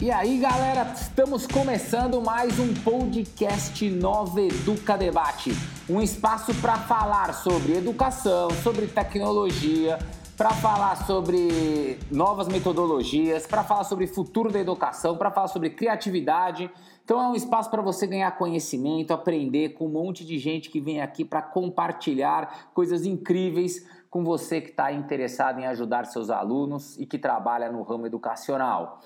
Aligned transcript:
E 0.00 0.12
aí, 0.12 0.38
galera, 0.38 0.92
estamos 0.94 1.44
começando 1.44 2.22
mais 2.22 2.56
um 2.60 2.72
podcast 2.72 3.90
Nova 3.90 4.40
Educa 4.40 4.96
Debate, 4.96 5.50
um 5.90 6.00
espaço 6.00 6.54
para 6.60 6.76
falar 6.76 7.34
sobre 7.34 7.76
educação, 7.76 8.48
sobre 8.62 8.86
tecnologia, 8.86 9.98
para 10.36 10.50
falar 10.50 11.04
sobre 11.04 11.98
novas 12.12 12.46
metodologias, 12.46 13.44
para 13.44 13.64
falar 13.64 13.82
sobre 13.82 14.06
futuro 14.06 14.52
da 14.52 14.60
educação, 14.60 15.16
para 15.16 15.32
falar 15.32 15.48
sobre 15.48 15.70
criatividade. 15.70 16.70
Então 17.04 17.20
é 17.20 17.28
um 17.28 17.34
espaço 17.34 17.68
para 17.68 17.82
você 17.82 18.06
ganhar 18.06 18.30
conhecimento, 18.38 19.12
aprender 19.12 19.70
com 19.70 19.86
um 19.86 19.90
monte 19.90 20.24
de 20.24 20.38
gente 20.38 20.70
que 20.70 20.80
vem 20.80 21.00
aqui 21.00 21.24
para 21.24 21.42
compartilhar 21.42 22.70
coisas 22.72 23.04
incríveis 23.04 23.84
com 24.08 24.22
você 24.22 24.60
que 24.60 24.70
está 24.70 24.92
interessado 24.92 25.58
em 25.58 25.66
ajudar 25.66 26.06
seus 26.06 26.30
alunos 26.30 26.96
e 26.98 27.04
que 27.04 27.18
trabalha 27.18 27.68
no 27.72 27.82
ramo 27.82 28.06
educacional. 28.06 29.00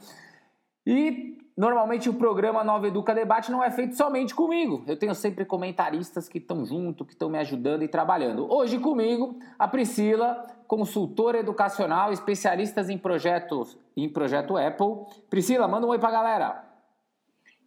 E 0.85 1.37
normalmente 1.57 2.09
o 2.09 2.13
programa 2.13 2.63
Nova 2.63 2.87
Educa 2.87 3.15
Debate 3.15 3.51
não 3.51 3.63
é 3.63 3.71
feito 3.71 3.95
somente 3.95 4.35
comigo. 4.35 4.83
Eu 4.87 4.97
tenho 4.97 5.15
sempre 5.15 5.45
comentaristas 5.45 6.29
que 6.29 6.37
estão 6.37 6.65
junto, 6.65 7.05
que 7.05 7.13
estão 7.13 7.29
me 7.29 7.37
ajudando 7.37 7.83
e 7.83 7.87
trabalhando. 7.87 8.51
Hoje 8.51 8.77
comigo, 8.77 9.39
a 9.57 9.67
Priscila, 9.67 10.45
consultora 10.67 11.39
educacional, 11.39 12.11
especialista 12.11 12.81
em 12.91 12.97
projetos 12.97 13.77
em 13.97 14.09
projeto 14.09 14.57
Apple. 14.57 15.05
Priscila, 15.29 15.67
manda 15.67 15.87
um 15.87 15.89
oi 15.89 15.99
pra 15.99 16.11
galera. 16.11 16.63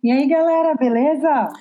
E 0.03 0.13
aí, 0.13 0.29
galera, 0.29 0.75
beleza? 0.75 1.53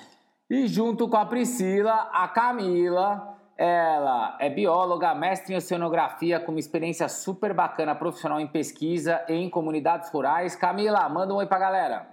E 0.48 0.66
junto 0.68 1.08
com 1.08 1.16
a 1.16 1.26
Priscila, 1.26 2.08
a 2.12 2.28
Camila, 2.28 3.27
ela 3.58 4.36
é 4.38 4.48
bióloga, 4.48 5.12
mestre 5.16 5.52
em 5.52 5.56
oceanografia, 5.56 6.38
com 6.38 6.52
uma 6.52 6.60
experiência 6.60 7.08
super 7.08 7.52
bacana 7.52 7.92
profissional 7.92 8.38
em 8.38 8.46
pesquisa 8.46 9.20
em 9.28 9.50
comunidades 9.50 10.08
rurais. 10.10 10.54
Camila, 10.54 11.08
manda 11.08 11.34
um 11.34 11.38
oi 11.38 11.46
pra 11.46 11.58
galera. 11.58 12.08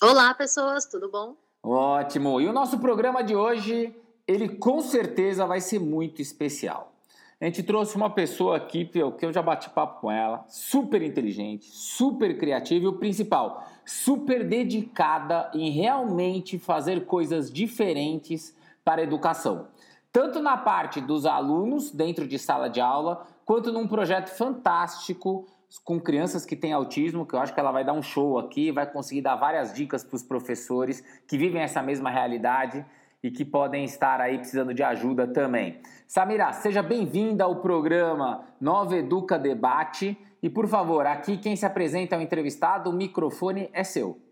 Olá, 0.00 0.32
pessoas, 0.34 0.86
tudo 0.86 1.10
bom? 1.10 1.34
Ótimo. 1.64 2.40
E 2.40 2.46
o 2.46 2.52
nosso 2.52 2.78
programa 2.78 3.24
de 3.24 3.34
hoje, 3.34 3.92
ele 4.24 4.50
com 4.50 4.80
certeza 4.80 5.44
vai 5.44 5.60
ser 5.60 5.80
muito 5.80 6.22
especial. 6.22 6.92
A 7.40 7.44
gente 7.44 7.64
trouxe 7.64 7.96
uma 7.96 8.10
pessoa 8.10 8.56
aqui, 8.56 8.84
que 8.84 9.00
eu 9.00 9.32
já 9.32 9.42
bati 9.42 9.70
papo 9.70 10.00
com 10.00 10.12
ela, 10.12 10.44
super 10.48 11.02
inteligente, 11.02 11.66
super 11.72 12.38
criativa 12.38 12.84
e 12.84 12.88
o 12.88 12.98
principal, 12.98 13.64
super 13.84 14.46
dedicada 14.46 15.50
em 15.54 15.70
realmente 15.70 16.56
fazer 16.56 17.04
coisas 17.04 17.50
diferentes 17.50 18.56
para 18.84 19.00
a 19.00 19.04
educação 19.04 19.66
tanto 20.12 20.40
na 20.40 20.56
parte 20.56 21.00
dos 21.00 21.26
alunos 21.26 21.90
dentro 21.90 22.26
de 22.26 22.38
sala 22.38 22.68
de 22.68 22.80
aula, 22.80 23.26
quanto 23.44 23.72
num 23.72 23.86
projeto 23.86 24.28
fantástico 24.28 25.46
com 25.84 26.00
crianças 26.00 26.46
que 26.46 26.56
têm 26.56 26.72
autismo, 26.72 27.26
que 27.26 27.34
eu 27.34 27.40
acho 27.40 27.52
que 27.52 27.60
ela 27.60 27.72
vai 27.72 27.84
dar 27.84 27.92
um 27.92 28.02
show 28.02 28.38
aqui, 28.38 28.72
vai 28.72 28.90
conseguir 28.90 29.20
dar 29.20 29.36
várias 29.36 29.72
dicas 29.74 30.02
para 30.02 30.16
os 30.16 30.22
professores 30.22 31.02
que 31.26 31.36
vivem 31.36 31.60
essa 31.60 31.82
mesma 31.82 32.10
realidade 32.10 32.84
e 33.22 33.30
que 33.30 33.44
podem 33.44 33.84
estar 33.84 34.20
aí 34.20 34.38
precisando 34.38 34.72
de 34.72 34.82
ajuda 34.82 35.26
também. 35.26 35.80
Samira, 36.06 36.52
seja 36.52 36.82
bem-vinda 36.82 37.44
ao 37.44 37.60
programa 37.60 38.44
Nova 38.60 38.96
Educa 38.96 39.38
Debate. 39.38 40.16
E 40.42 40.48
por 40.48 40.68
favor, 40.68 41.04
aqui 41.04 41.36
quem 41.36 41.56
se 41.56 41.66
apresenta 41.66 42.14
é 42.14 42.18
o 42.18 42.22
entrevistado, 42.22 42.90
o 42.90 42.92
microfone 42.92 43.68
é 43.72 43.82
seu. 43.82 44.22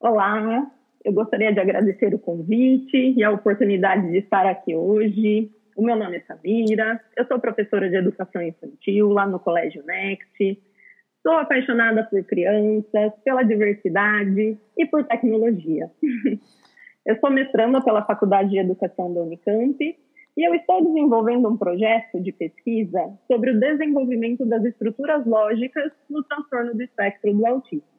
Olá, 0.00 0.40
eu 1.06 1.12
gostaria 1.12 1.52
de 1.52 1.60
agradecer 1.60 2.12
o 2.12 2.18
convite 2.18 3.14
e 3.16 3.22
a 3.22 3.30
oportunidade 3.30 4.10
de 4.10 4.18
estar 4.18 4.44
aqui 4.44 4.74
hoje. 4.74 5.48
O 5.76 5.84
meu 5.84 5.94
nome 5.94 6.16
é 6.16 6.20
Samira, 6.22 7.00
eu 7.16 7.24
sou 7.26 7.38
professora 7.38 7.88
de 7.88 7.94
educação 7.94 8.42
infantil 8.42 9.10
lá 9.10 9.24
no 9.24 9.38
Colégio 9.38 9.84
Next. 9.86 10.60
Sou 11.22 11.34
apaixonada 11.34 12.02
por 12.10 12.24
crianças, 12.24 13.12
pela 13.24 13.44
diversidade 13.44 14.58
e 14.76 14.86
por 14.86 15.04
tecnologia. 15.04 15.88
eu 17.06 17.16
sou 17.20 17.30
mestranda 17.30 17.80
pela 17.80 18.04
Faculdade 18.04 18.50
de 18.50 18.58
Educação 18.58 19.14
da 19.14 19.20
Unicamp 19.20 19.78
e 19.80 20.44
eu 20.44 20.56
estou 20.56 20.84
desenvolvendo 20.84 21.48
um 21.48 21.56
projeto 21.56 22.20
de 22.20 22.32
pesquisa 22.32 23.16
sobre 23.28 23.52
o 23.52 23.60
desenvolvimento 23.60 24.44
das 24.44 24.64
estruturas 24.64 25.24
lógicas 25.24 25.92
no 26.10 26.24
transtorno 26.24 26.74
do 26.74 26.82
espectro 26.82 27.32
do 27.32 27.46
autismo. 27.46 27.95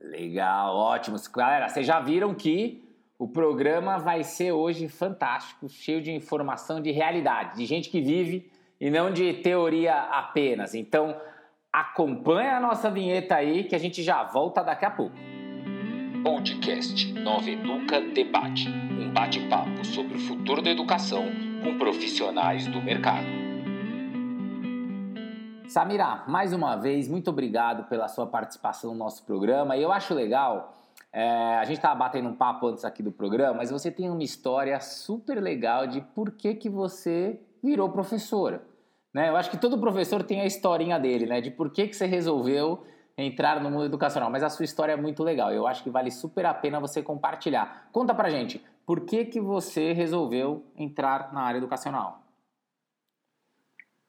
Legal, 0.00 0.74
ótimo. 0.76 1.16
Galera, 1.34 1.68
vocês 1.68 1.86
já 1.86 2.00
viram 2.00 2.34
que 2.34 2.82
o 3.18 3.28
programa 3.28 3.98
vai 3.98 4.22
ser 4.22 4.52
hoje 4.52 4.88
fantástico, 4.88 5.68
cheio 5.68 6.00
de 6.00 6.10
informação 6.10 6.80
de 6.80 6.90
realidade, 6.90 7.56
de 7.56 7.66
gente 7.66 7.90
que 7.90 8.00
vive 8.00 8.50
e 8.80 8.90
não 8.90 9.12
de 9.12 9.34
teoria 9.34 9.94
apenas. 9.94 10.74
Então, 10.74 11.14
acompanha 11.72 12.56
a 12.56 12.60
nossa 12.60 12.90
vinheta 12.90 13.36
aí 13.36 13.64
que 13.64 13.74
a 13.74 13.78
gente 13.78 14.02
já 14.02 14.22
volta 14.24 14.62
daqui 14.62 14.84
a 14.84 14.90
pouco. 14.90 15.16
Podcast 16.24 17.12
Nova 17.12 17.48
Educa 17.50 18.00
Debate 18.00 18.68
um 19.10 19.12
bate-papo 19.12 19.84
sobre 19.84 20.16
o 20.16 20.20
futuro 20.20 20.62
da 20.62 20.70
educação 20.70 21.24
com 21.64 21.76
profissionais 21.76 22.66
do 22.68 22.80
mercado. 22.80 23.49
Samira, 25.70 26.24
mais 26.26 26.52
uma 26.52 26.74
vez, 26.74 27.06
muito 27.06 27.30
obrigado 27.30 27.84
pela 27.84 28.08
sua 28.08 28.26
participação 28.26 28.90
no 28.90 28.98
nosso 28.98 29.24
programa. 29.24 29.76
E 29.76 29.82
eu 29.82 29.92
acho 29.92 30.12
legal, 30.12 30.74
é, 31.12 31.58
a 31.58 31.64
gente 31.64 31.76
estava 31.76 31.94
batendo 31.94 32.28
um 32.28 32.34
papo 32.34 32.66
antes 32.66 32.84
aqui 32.84 33.04
do 33.04 33.12
programa, 33.12 33.58
mas 33.58 33.70
você 33.70 33.88
tem 33.88 34.10
uma 34.10 34.24
história 34.24 34.80
super 34.80 35.40
legal 35.40 35.86
de 35.86 36.00
por 36.00 36.32
que, 36.32 36.56
que 36.56 36.68
você 36.68 37.40
virou 37.62 37.88
professora. 37.88 38.64
Né? 39.14 39.28
Eu 39.28 39.36
acho 39.36 39.48
que 39.48 39.56
todo 39.56 39.78
professor 39.78 40.24
tem 40.24 40.40
a 40.40 40.44
historinha 40.44 40.98
dele, 40.98 41.26
né? 41.26 41.40
De 41.40 41.52
por 41.52 41.70
que, 41.70 41.86
que 41.86 41.94
você 41.94 42.06
resolveu 42.06 42.84
entrar 43.16 43.60
no 43.60 43.70
mundo 43.70 43.84
educacional. 43.84 44.28
Mas 44.28 44.42
a 44.42 44.50
sua 44.50 44.64
história 44.64 44.94
é 44.94 44.96
muito 44.96 45.22
legal. 45.22 45.52
Eu 45.52 45.68
acho 45.68 45.84
que 45.84 45.90
vale 45.90 46.10
super 46.10 46.46
a 46.46 46.54
pena 46.54 46.80
você 46.80 47.00
compartilhar. 47.00 47.88
Conta 47.92 48.12
pra 48.12 48.28
gente, 48.28 48.60
por 48.84 49.02
que, 49.02 49.24
que 49.24 49.40
você 49.40 49.92
resolveu 49.92 50.64
entrar 50.76 51.32
na 51.32 51.42
área 51.42 51.58
educacional? 51.58 52.24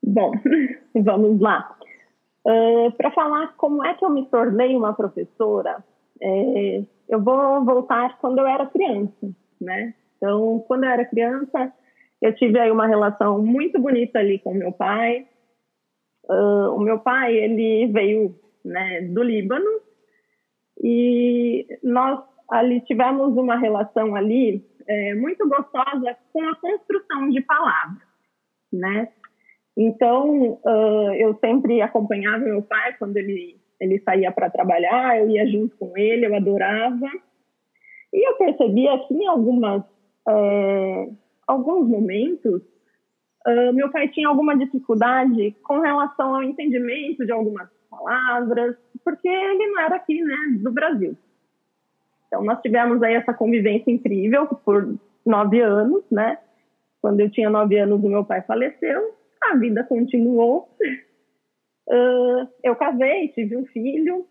Bom, 0.04 0.32
vamos 1.04 1.40
lá. 1.40 1.78
Uh, 2.46 2.88
ah, 2.88 2.92
Para 2.98 3.12
falar 3.12 3.56
como 3.58 3.86
é 3.86 3.94
que 3.94 4.04
eu 4.04 4.10
me 4.10 4.26
tornei 4.28 4.76
uma 4.76 4.94
professora, 4.94 5.84
é, 6.22 6.84
eu 7.10 7.22
vou 7.22 7.64
voltar 7.66 8.18
quando 8.20 8.40
eu 8.40 8.48
era 8.48 8.66
criança, 8.66 9.30
né? 9.60 9.94
Então, 10.18 10.64
quando 10.68 10.84
eu 10.84 10.90
era 10.90 11.06
criança, 11.06 11.74
eu 12.22 12.34
tive 12.36 12.60
aí 12.60 12.72
uma 12.72 12.88
relação 12.88 13.42
muito 13.42 13.80
bonita 13.80 14.20
ali 14.20 14.40
com 14.40 14.54
meu 14.54 14.72
pai. 14.72 15.28
Uh, 16.30 16.76
o 16.76 16.80
meu 16.80 17.00
pai, 17.00 17.36
ele 17.36 17.88
veio 17.92 18.36
né, 18.64 19.02
do 19.02 19.24
Líbano 19.24 19.82
e 20.82 21.66
nós 21.84 22.24
ali 22.50 22.82
tivemos 22.82 23.36
uma 23.36 23.58
relação 23.58 24.16
ali 24.16 24.64
é, 24.88 25.16
muito 25.16 25.48
gostosa 25.48 26.18
com 26.32 26.48
a 26.48 26.56
construção 26.56 27.30
de 27.30 27.42
palavras, 27.42 28.04
né? 28.72 29.10
Então, 29.84 30.60
uh, 30.64 31.14
eu 31.16 31.34
sempre 31.40 31.82
acompanhava 31.82 32.46
meu 32.46 32.62
pai 32.62 32.94
quando 33.00 33.18
ele, 33.18 33.60
ele 33.80 33.98
saía 34.02 34.32
para 34.32 34.48
trabalhar, 34.48 35.18
eu 35.18 35.28
ia 35.28 35.48
junto 35.48 35.76
com 35.76 35.98
ele, 35.98 36.28
eu 36.28 36.36
adorava. 36.36 37.08
E 38.14 38.30
eu 38.30 38.36
percebia 38.36 38.96
que 39.08 39.16
em 39.16 39.26
algumas, 39.26 39.82
uh, 40.30 41.18
alguns 41.48 41.90
momentos, 41.90 42.62
uh, 43.48 43.74
meu 43.74 43.90
pai 43.90 44.08
tinha 44.10 44.28
alguma 44.28 44.56
dificuldade 44.56 45.56
com 45.64 45.80
relação 45.80 46.36
ao 46.36 46.44
entendimento 46.44 47.26
de 47.26 47.32
algumas 47.32 47.68
palavras, 47.90 48.76
porque 49.04 49.28
ele 49.28 49.66
não 49.66 49.82
era 49.82 49.96
aqui, 49.96 50.22
né, 50.22 50.60
do 50.60 50.72
Brasil. 50.72 51.18
Então, 52.28 52.44
nós 52.44 52.62
tivemos 52.62 53.02
aí 53.02 53.16
essa 53.16 53.34
convivência 53.34 53.90
incrível 53.90 54.46
por 54.64 54.96
nove 55.26 55.60
anos, 55.60 56.04
né? 56.12 56.38
Quando 57.02 57.20
eu 57.20 57.32
tinha 57.32 57.50
nove 57.50 57.80
anos, 57.80 58.04
o 58.04 58.08
meu 58.08 58.24
pai 58.24 58.44
faleceu 58.44 59.21
a 59.44 59.56
vida 59.56 59.84
continuou. 59.84 60.70
Uh, 61.88 62.48
eu 62.64 62.76
casei, 62.76 63.30
tive 63.30 63.58
um 63.58 63.66
filho. 63.66 64.28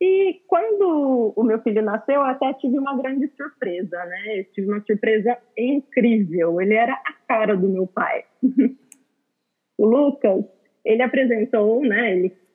E 0.00 0.42
quando 0.46 1.32
o 1.34 1.42
meu 1.42 1.60
filho 1.62 1.82
nasceu, 1.82 2.16
eu 2.16 2.22
até 2.22 2.52
tive 2.54 2.78
uma 2.78 2.96
grande 2.96 3.28
surpresa, 3.28 4.04
né? 4.04 4.40
Eu 4.40 4.44
tive 4.52 4.68
uma 4.68 4.82
surpresa 4.82 5.38
incrível. 5.56 6.60
Ele 6.60 6.74
era 6.74 6.92
a 6.92 7.12
cara 7.26 7.56
do 7.56 7.68
meu 7.68 7.86
pai. 7.86 8.24
o 9.78 9.86
Lucas, 9.86 10.44
ele 10.84 11.02
apresentou, 11.02 11.80
né? 11.80 12.12
Ele 12.12 12.46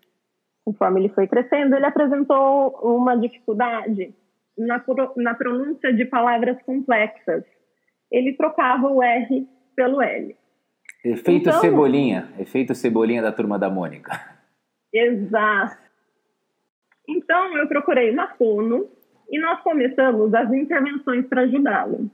conforme 0.66 1.02
ele 1.02 1.10
foi 1.10 1.28
crescendo, 1.28 1.76
ele 1.76 1.86
apresentou 1.86 2.70
uma 2.84 3.16
dificuldade 3.18 4.14
na, 4.58 4.84
na 5.18 5.34
pronúncia 5.34 5.94
de 5.94 6.06
palavras 6.06 6.62
complexas. 6.64 7.44
Ele 8.12 8.34
trocava 8.34 8.88
o 8.88 9.02
R 9.02 9.48
pelo 9.76 10.02
L. 10.02 10.36
Efeito 11.04 11.50
então, 11.50 11.60
cebolinha, 11.60 12.30
efeito 12.38 12.76
cebolinha 12.76 13.22
da 13.22 13.32
turma 13.32 13.58
da 13.58 13.70
Mônica. 13.70 14.12
Exato. 14.94 15.78
Então 17.08 17.58
eu 17.58 17.68
procurei 17.68 18.12
uma 18.12 18.28
fono 18.36 18.88
e 19.30 19.40
nós 19.40 19.62
começamos 19.62 20.34
as 20.34 20.52
intervenções 20.54 21.26
para 21.26 21.42
ajudá-lo. 21.42 22.10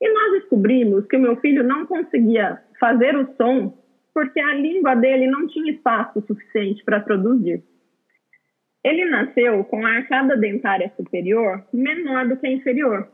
E 0.00 0.12
nós 0.12 0.40
descobrimos 0.40 1.06
que 1.06 1.16
o 1.16 1.20
meu 1.20 1.36
filho 1.36 1.62
não 1.62 1.86
conseguia 1.86 2.60
fazer 2.80 3.16
o 3.16 3.34
som 3.36 3.72
porque 4.12 4.40
a 4.40 4.54
língua 4.54 4.94
dele 4.94 5.26
não 5.26 5.46
tinha 5.46 5.70
espaço 5.72 6.22
suficiente 6.26 6.82
para 6.84 7.00
produzir. 7.00 7.62
Ele 8.82 9.04
nasceu 9.04 9.62
com 9.64 9.84
a 9.84 9.90
arcada 9.90 10.36
dentária 10.36 10.90
superior 10.96 11.62
menor 11.72 12.26
do 12.26 12.36
que 12.36 12.46
a 12.46 12.50
inferior. 12.50 13.08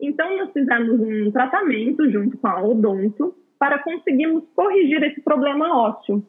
Então, 0.00 0.36
nós 0.36 0.52
fizemos 0.52 1.00
um 1.00 1.30
tratamento 1.30 2.10
junto 2.10 2.36
com 2.36 2.48
a 2.48 2.62
odonto 2.62 3.34
para 3.58 3.78
conseguirmos 3.80 4.44
corrigir 4.54 5.02
esse 5.02 5.20
problema 5.20 5.76
ósseo. 5.76 6.24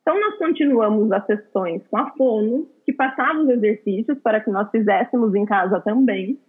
Então, 0.00 0.20
nós 0.20 0.36
continuamos 0.36 1.10
as 1.12 1.24
sessões 1.26 1.86
com 1.86 1.96
a 1.96 2.10
fono, 2.10 2.68
que 2.84 2.92
passava 2.92 3.38
os 3.38 3.48
exercícios 3.48 4.18
para 4.18 4.40
que 4.40 4.50
nós 4.50 4.68
fizéssemos 4.70 5.34
em 5.34 5.44
casa 5.44 5.80
também. 5.80 6.40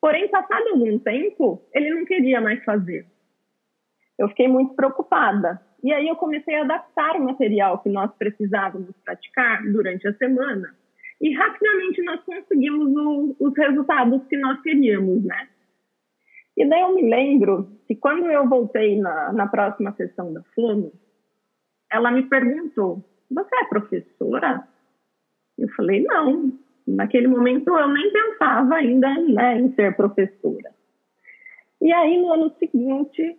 Porém, 0.00 0.28
passado 0.28 0.68
algum 0.70 0.98
tempo, 0.98 1.62
ele 1.74 1.90
não 1.94 2.04
queria 2.04 2.40
mais 2.40 2.64
fazer. 2.64 3.06
Eu 4.18 4.28
fiquei 4.28 4.48
muito 4.48 4.74
preocupada, 4.74 5.60
e 5.82 5.92
aí 5.92 6.08
eu 6.08 6.16
comecei 6.16 6.54
a 6.54 6.62
adaptar 6.62 7.16
o 7.16 7.24
material 7.24 7.78
que 7.82 7.90
nós 7.90 8.10
precisávamos 8.16 8.96
praticar 9.04 9.62
durante 9.70 10.08
a 10.08 10.14
semana. 10.14 10.74
E 11.20 11.34
rapidamente 11.34 12.02
nós 12.02 12.20
conseguimos 12.24 12.88
o, 12.94 13.36
os 13.38 13.54
resultados 13.56 14.26
que 14.28 14.36
nós 14.36 14.60
queríamos, 14.62 15.24
né? 15.24 15.48
E 16.56 16.68
daí 16.68 16.80
eu 16.80 16.94
me 16.94 17.02
lembro 17.08 17.68
que 17.86 17.94
quando 17.94 18.30
eu 18.30 18.48
voltei 18.48 19.00
na, 19.00 19.32
na 19.32 19.46
próxima 19.46 19.92
sessão 19.92 20.32
da 20.32 20.42
Fono, 20.54 20.92
ela 21.90 22.10
me 22.10 22.22
perguntou: 22.24 23.04
Você 23.30 23.56
é 23.56 23.64
professora? 23.64 24.66
Eu 25.58 25.68
falei: 25.70 26.02
Não. 26.02 26.52
Naquele 26.86 27.26
momento 27.28 27.68
eu 27.78 27.88
nem 27.88 28.12
pensava 28.12 28.74
ainda 28.74 29.08
né, 29.20 29.58
em 29.58 29.72
ser 29.74 29.96
professora. 29.96 30.70
E 31.80 31.90
aí 31.90 32.20
no 32.20 32.30
ano 32.30 32.54
seguinte, 32.58 33.38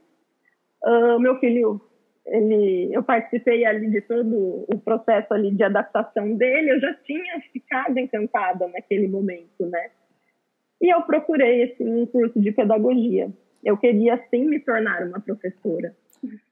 uh, 0.83 1.19
meu 1.19 1.39
filho 1.39 1.79
ele, 2.25 2.89
eu 2.91 3.03
participei 3.03 3.65
ali 3.65 3.89
de 3.89 4.01
todo 4.01 4.65
o 4.67 4.79
processo 4.79 5.33
ali 5.33 5.51
de 5.51 5.63
adaptação 5.63 6.35
dele, 6.35 6.71
eu 6.71 6.79
já 6.79 6.93
tinha 7.05 7.39
ficado 7.53 7.97
encantada 7.97 8.67
naquele 8.67 9.07
momento, 9.07 9.65
né? 9.67 9.91
E 10.85 10.89
eu 10.93 11.01
procurei 11.01 11.63
assim, 11.63 12.03
um 12.03 12.05
curso 12.05 12.39
de 12.39 12.51
pedagogia. 12.51 13.33
Eu 13.63 13.75
queria 13.75 14.23
sim 14.29 14.45
me 14.47 14.59
tornar 14.59 15.01
uma 15.01 15.19
professora. 15.19 15.95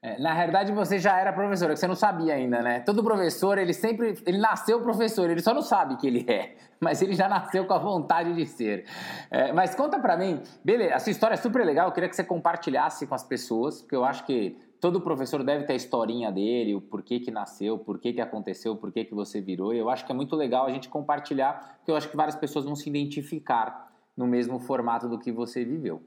É, 0.02 0.20
na 0.20 0.34
verdade, 0.34 0.72
você 0.72 0.98
já 0.98 1.20
era 1.20 1.32
professora, 1.32 1.72
que 1.72 1.78
você 1.78 1.86
não 1.86 1.94
sabia 1.94 2.34
ainda, 2.34 2.60
né? 2.60 2.80
Todo 2.80 3.02
professor, 3.02 3.58
ele 3.58 3.72
sempre, 3.72 4.18
ele 4.26 4.38
nasceu 4.38 4.80
professor, 4.80 5.30
ele 5.30 5.40
só 5.40 5.54
não 5.54 5.62
sabe 5.62 5.96
que 5.96 6.08
ele 6.08 6.24
é, 6.28 6.56
mas 6.80 7.00
ele 7.00 7.14
já 7.14 7.28
nasceu 7.28 7.64
com 7.64 7.74
a 7.74 7.78
vontade 7.78 8.34
de 8.34 8.44
ser. 8.44 8.86
É, 9.30 9.52
mas 9.52 9.72
conta 9.76 10.00
pra 10.00 10.16
mim, 10.16 10.42
beleza, 10.64 10.96
a 10.96 10.98
sua 10.98 11.12
história 11.12 11.34
é 11.34 11.36
super 11.36 11.64
legal, 11.64 11.86
eu 11.86 11.92
queria 11.92 12.08
que 12.08 12.16
você 12.16 12.24
compartilhasse 12.24 13.06
com 13.06 13.14
as 13.14 13.22
pessoas, 13.22 13.82
porque 13.82 13.94
eu 13.94 14.04
acho 14.04 14.26
que 14.26 14.56
todo 14.80 15.00
professor 15.00 15.44
deve 15.44 15.64
ter 15.64 15.74
a 15.74 15.76
historinha 15.76 16.32
dele, 16.32 16.74
o 16.74 16.80
porquê 16.80 17.20
que 17.20 17.30
nasceu, 17.30 17.74
o 17.74 17.78
porquê 17.78 18.12
que 18.12 18.20
aconteceu, 18.20 18.72
o 18.72 18.76
porquê 18.76 19.04
que 19.04 19.14
você 19.14 19.40
virou. 19.40 19.72
E 19.72 19.78
eu 19.78 19.88
acho 19.88 20.04
que 20.04 20.10
é 20.10 20.14
muito 20.14 20.34
legal 20.34 20.66
a 20.66 20.70
gente 20.70 20.88
compartilhar, 20.88 21.78
porque 21.78 21.90
eu 21.90 21.96
acho 21.96 22.08
que 22.08 22.16
várias 22.16 22.36
pessoas 22.36 22.64
vão 22.64 22.74
se 22.76 22.88
identificar 22.88 23.93
no 24.16 24.26
mesmo 24.26 24.58
formato 24.58 25.08
do 25.08 25.18
que 25.18 25.32
você 25.32 25.64
viveu. 25.64 26.02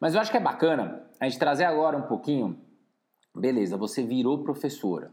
Mas 0.00 0.14
eu 0.14 0.20
acho 0.20 0.30
que 0.30 0.36
é 0.36 0.40
bacana 0.40 1.02
a 1.20 1.28
gente 1.28 1.38
trazer 1.38 1.64
agora 1.64 1.96
um 1.96 2.02
pouquinho. 2.02 2.58
Beleza, 3.34 3.76
você 3.76 4.02
virou 4.02 4.42
professora. 4.42 5.10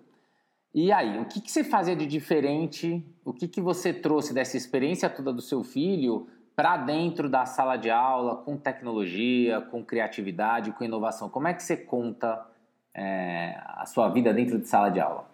E 0.73 0.91
aí, 0.91 1.17
o 1.19 1.25
que, 1.25 1.39
que 1.39 1.49
você 1.49 1.63
fazia 1.63 1.95
de 1.95 2.05
diferente? 2.05 3.01
O 3.23 3.31
que, 3.31 3.47
que 3.47 3.61
você 3.61 3.93
trouxe 3.93 4.33
dessa 4.33 4.57
experiência 4.57 5.09
toda 5.09 5.31
do 5.31 5.41
seu 5.41 5.63
filho 5.63 6.27
para 6.55 6.77
dentro 6.77 7.29
da 7.29 7.45
sala 7.45 7.77
de 7.77 7.89
aula, 7.89 8.37
com 8.37 8.57
tecnologia, 8.57 9.61
com 9.61 9.83
criatividade, 9.83 10.71
com 10.73 10.83
inovação? 10.83 11.29
Como 11.29 11.47
é 11.47 11.53
que 11.53 11.63
você 11.63 11.77
conta 11.77 12.45
é, 12.93 13.57
a 13.65 13.85
sua 13.85 14.09
vida 14.09 14.33
dentro 14.33 14.59
de 14.59 14.67
sala 14.67 14.89
de 14.89 14.99
aula? 14.99 15.25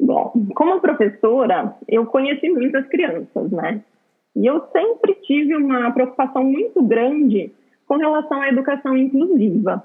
Bom, 0.00 0.32
como 0.54 0.80
professora, 0.80 1.76
eu 1.86 2.06
conheci 2.06 2.48
muitas 2.48 2.86
crianças, 2.88 3.50
né? 3.50 3.84
E 4.36 4.46
eu 4.46 4.66
sempre 4.72 5.14
tive 5.22 5.56
uma 5.56 5.90
preocupação 5.92 6.44
muito 6.44 6.82
grande 6.82 7.52
com 7.86 7.96
relação 7.96 8.40
à 8.40 8.48
educação 8.48 8.96
inclusiva. 8.96 9.84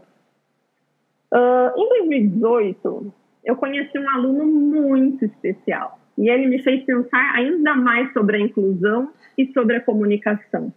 Uh, 1.34 1.80
em 1.80 1.90
2018, 1.90 3.14
eu 3.44 3.56
conheci 3.56 3.98
um 3.98 4.10
aluno 4.10 4.46
muito 4.46 5.26
especial 5.26 6.00
e 6.18 6.30
ele 6.30 6.48
me 6.48 6.62
fez 6.62 6.84
pensar 6.84 7.34
ainda 7.36 7.76
mais 7.76 8.12
sobre 8.14 8.38
a 8.38 8.40
inclusão 8.40 9.12
e 9.38 9.52
sobre 9.52 9.78
a 9.78 9.82
comunicação. 9.82 10.74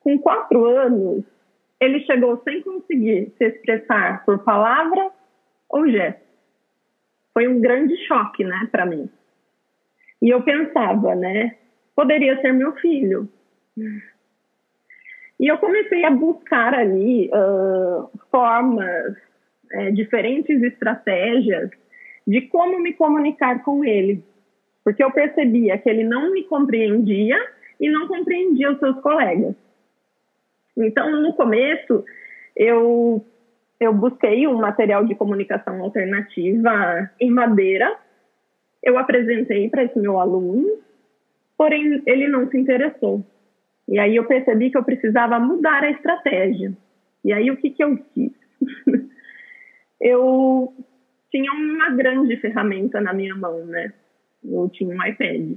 Com 0.00 0.18
quatro 0.18 0.66
anos, 0.66 1.24
ele 1.80 2.00
chegou 2.00 2.40
sem 2.44 2.62
conseguir 2.62 3.32
se 3.38 3.44
expressar 3.44 4.24
por 4.24 4.40
palavra 4.40 5.10
ou 5.68 5.88
gesto. 5.88 6.20
Foi 7.32 7.48
um 7.48 7.60
grande 7.60 7.96
choque, 8.06 8.44
né, 8.44 8.68
para 8.70 8.84
mim. 8.84 9.08
E 10.20 10.28
eu 10.28 10.42
pensava, 10.42 11.14
né, 11.14 11.56
poderia 11.94 12.40
ser 12.40 12.52
meu 12.52 12.72
filho. 12.74 13.28
E 15.38 15.46
eu 15.46 15.58
comecei 15.58 16.04
a 16.04 16.10
buscar 16.10 16.74
ali 16.74 17.28
uh, 17.28 18.08
formas, 18.30 19.16
é, 19.72 19.90
diferentes 19.90 20.62
estratégias 20.62 21.70
de 22.26 22.42
como 22.42 22.78
me 22.78 22.92
comunicar 22.92 23.62
com 23.64 23.84
ele. 23.84 24.22
Porque 24.84 25.02
eu 25.02 25.10
percebia 25.10 25.78
que 25.78 25.88
ele 25.88 26.04
não 26.04 26.30
me 26.32 26.44
compreendia 26.44 27.36
e 27.80 27.88
não 27.90 28.06
compreendia 28.06 28.70
os 28.70 28.78
seus 28.78 29.00
colegas. 29.00 29.54
Então, 30.76 31.10
no 31.20 31.32
começo, 31.34 32.04
eu, 32.56 33.24
eu 33.80 33.92
busquei 33.92 34.46
um 34.46 34.58
material 34.58 35.04
de 35.04 35.14
comunicação 35.14 35.82
alternativa 35.82 37.10
em 37.20 37.30
madeira. 37.30 37.96
Eu 38.82 38.98
apresentei 38.98 39.68
para 39.68 39.84
esse 39.84 39.98
meu 39.98 40.18
aluno, 40.18 40.78
porém 41.62 42.02
ele 42.06 42.26
não 42.26 42.50
se 42.50 42.58
interessou. 42.58 43.24
E 43.88 43.96
aí 43.96 44.16
eu 44.16 44.24
percebi 44.24 44.68
que 44.68 44.76
eu 44.76 44.82
precisava 44.82 45.38
mudar 45.38 45.84
a 45.84 45.92
estratégia. 45.92 46.72
E 47.24 47.32
aí 47.32 47.48
o 47.52 47.56
que, 47.56 47.70
que 47.70 47.84
eu 47.84 47.96
fiz? 48.12 48.32
eu 50.00 50.74
tinha 51.30 51.52
uma 51.52 51.90
grande 51.90 52.36
ferramenta 52.38 53.00
na 53.00 53.12
minha 53.12 53.36
mão, 53.36 53.64
né? 53.64 53.92
Eu 54.44 54.68
tinha 54.70 54.90
um 54.90 55.06
iPad. 55.06 55.52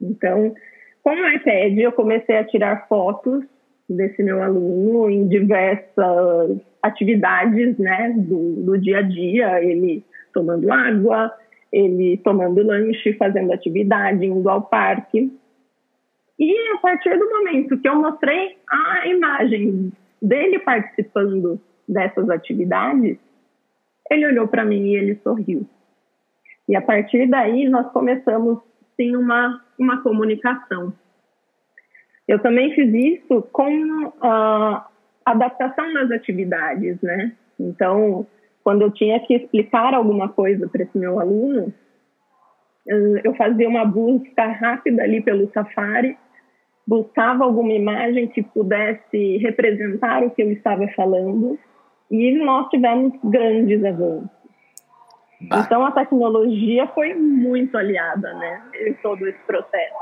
Então, 0.00 0.54
com 1.02 1.10
o 1.10 1.28
iPad, 1.30 1.76
eu 1.78 1.90
comecei 1.90 2.36
a 2.36 2.44
tirar 2.44 2.86
fotos 2.86 3.44
desse 3.88 4.22
meu 4.22 4.40
aluno 4.40 5.10
em 5.10 5.26
diversas 5.26 6.60
atividades 6.80 7.76
né, 7.76 8.14
do, 8.16 8.54
do 8.62 8.78
dia 8.78 8.98
a 8.98 9.02
dia, 9.02 9.64
ele 9.64 10.04
tomando 10.32 10.72
água, 10.72 11.32
ele 11.72 12.18
tomando 12.18 12.62
lanche, 12.62 13.14
fazendo 13.14 13.52
atividade, 13.52 14.24
indo 14.24 14.48
ao 14.48 14.62
parque. 14.62 15.39
E 16.40 16.56
a 16.74 16.78
partir 16.78 17.18
do 17.18 17.28
momento 17.28 17.78
que 17.78 17.88
eu 17.88 17.96
mostrei 17.96 18.56
a 18.66 19.06
imagem 19.06 19.92
dele 20.22 20.58
participando 20.58 21.60
dessas 21.86 22.30
atividades, 22.30 23.18
ele 24.10 24.26
olhou 24.26 24.48
para 24.48 24.64
mim 24.64 24.88
e 24.88 24.96
ele 24.96 25.20
sorriu. 25.22 25.68
E 26.66 26.74
a 26.74 26.80
partir 26.80 27.28
daí 27.28 27.68
nós 27.68 27.92
começamos 27.92 28.58
sim 28.96 29.14
uma 29.14 29.62
uma 29.80 30.02
comunicação. 30.02 30.92
Eu 32.28 32.38
também 32.38 32.72
fiz 32.74 32.92
isso 32.92 33.42
com 33.50 34.12
a 34.20 34.86
adaptação 35.24 35.92
das 35.94 36.10
atividades, 36.10 37.00
né? 37.00 37.32
Então, 37.58 38.26
quando 38.62 38.82
eu 38.82 38.90
tinha 38.90 39.18
que 39.20 39.34
explicar 39.34 39.94
alguma 39.94 40.28
coisa 40.28 40.68
para 40.68 40.82
esse 40.82 40.96
meu 40.96 41.18
aluno, 41.18 41.72
eu 42.86 43.34
fazia 43.34 43.68
uma 43.68 43.84
busca 43.84 44.46
rápida 44.46 45.02
ali 45.02 45.22
pelo 45.22 45.50
Safari, 45.52 46.16
buscava 46.90 47.44
alguma 47.44 47.72
imagem 47.72 48.26
que 48.26 48.42
pudesse 48.42 49.36
representar 49.36 50.24
o 50.24 50.30
que 50.32 50.42
eu 50.42 50.50
estava 50.50 50.88
falando, 50.96 51.56
e 52.10 52.36
nós 52.44 52.68
tivemos 52.68 53.12
grandes 53.22 53.84
avanços. 53.84 54.28
Então, 55.40 55.86
a 55.86 55.92
tecnologia 55.92 56.88
foi 56.88 57.14
muito 57.14 57.78
aliada, 57.78 58.34
né, 58.34 58.62
em 58.86 58.92
todo 58.94 59.24
esse 59.28 59.38
processo. 59.46 59.94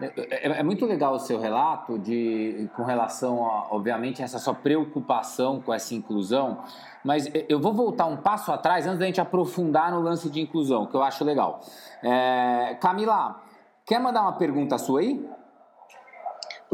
É, 0.00 0.12
é, 0.30 0.60
é, 0.60 0.62
muito 0.62 0.86
legal 0.86 1.14
o 1.14 1.18
seu 1.18 1.40
relato 1.40 1.98
de, 1.98 2.70
com 2.76 2.84
relação, 2.84 3.44
a, 3.44 3.74
obviamente, 3.74 4.22
essa 4.22 4.38
sua 4.38 4.54
preocupação 4.54 5.60
com 5.60 5.74
essa 5.74 5.92
inclusão, 5.92 6.60
mas 7.04 7.28
eu 7.48 7.58
vou 7.58 7.74
voltar 7.74 8.06
um 8.06 8.16
passo 8.16 8.52
atrás 8.52 8.86
antes 8.86 9.00
da 9.00 9.06
gente 9.06 9.20
aprofundar 9.20 9.90
no 9.90 10.00
lance 10.00 10.30
de 10.30 10.40
inclusão, 10.40 10.86
que 10.86 10.94
eu 10.94 11.02
acho 11.02 11.24
legal. 11.24 11.60
É, 12.00 12.76
Camila, 12.80 13.42
quer 13.84 14.00
mandar 14.00 14.22
uma 14.22 14.34
pergunta 14.34 14.78
sua 14.78 15.00
aí? 15.00 15.41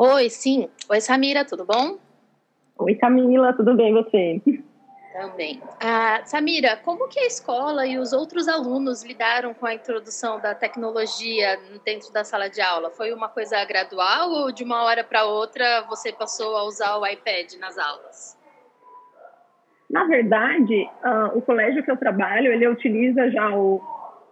Oi, 0.00 0.30
sim. 0.30 0.68
Oi, 0.88 1.00
Samira, 1.00 1.44
tudo 1.44 1.64
bom? 1.64 1.98
Oi, 2.78 2.94
Camila, 2.94 3.52
tudo 3.52 3.74
bem 3.74 3.92
você? 3.92 4.40
Também. 5.12 5.60
Ah, 5.82 6.20
Samira, 6.24 6.76
como 6.76 7.08
que 7.08 7.18
a 7.18 7.26
escola 7.26 7.84
e 7.84 7.98
os 7.98 8.12
outros 8.12 8.46
alunos 8.46 9.02
lidaram 9.02 9.52
com 9.52 9.66
a 9.66 9.74
introdução 9.74 10.38
da 10.38 10.54
tecnologia 10.54 11.58
dentro 11.84 12.12
da 12.12 12.22
sala 12.22 12.48
de 12.48 12.60
aula? 12.60 12.90
Foi 12.90 13.12
uma 13.12 13.28
coisa 13.28 13.64
gradual 13.64 14.30
ou 14.30 14.52
de 14.52 14.62
uma 14.62 14.84
hora 14.84 15.02
para 15.02 15.24
outra 15.24 15.82
você 15.88 16.12
passou 16.12 16.56
a 16.56 16.62
usar 16.62 16.96
o 16.96 17.04
iPad 17.04 17.54
nas 17.58 17.76
aulas? 17.76 18.38
Na 19.90 20.04
verdade, 20.04 20.88
uh, 21.02 21.36
o 21.36 21.42
colégio 21.42 21.82
que 21.82 21.90
eu 21.90 21.96
trabalho, 21.96 22.52
ele 22.52 22.68
utiliza 22.68 23.28
já 23.32 23.50
o, 23.52 23.82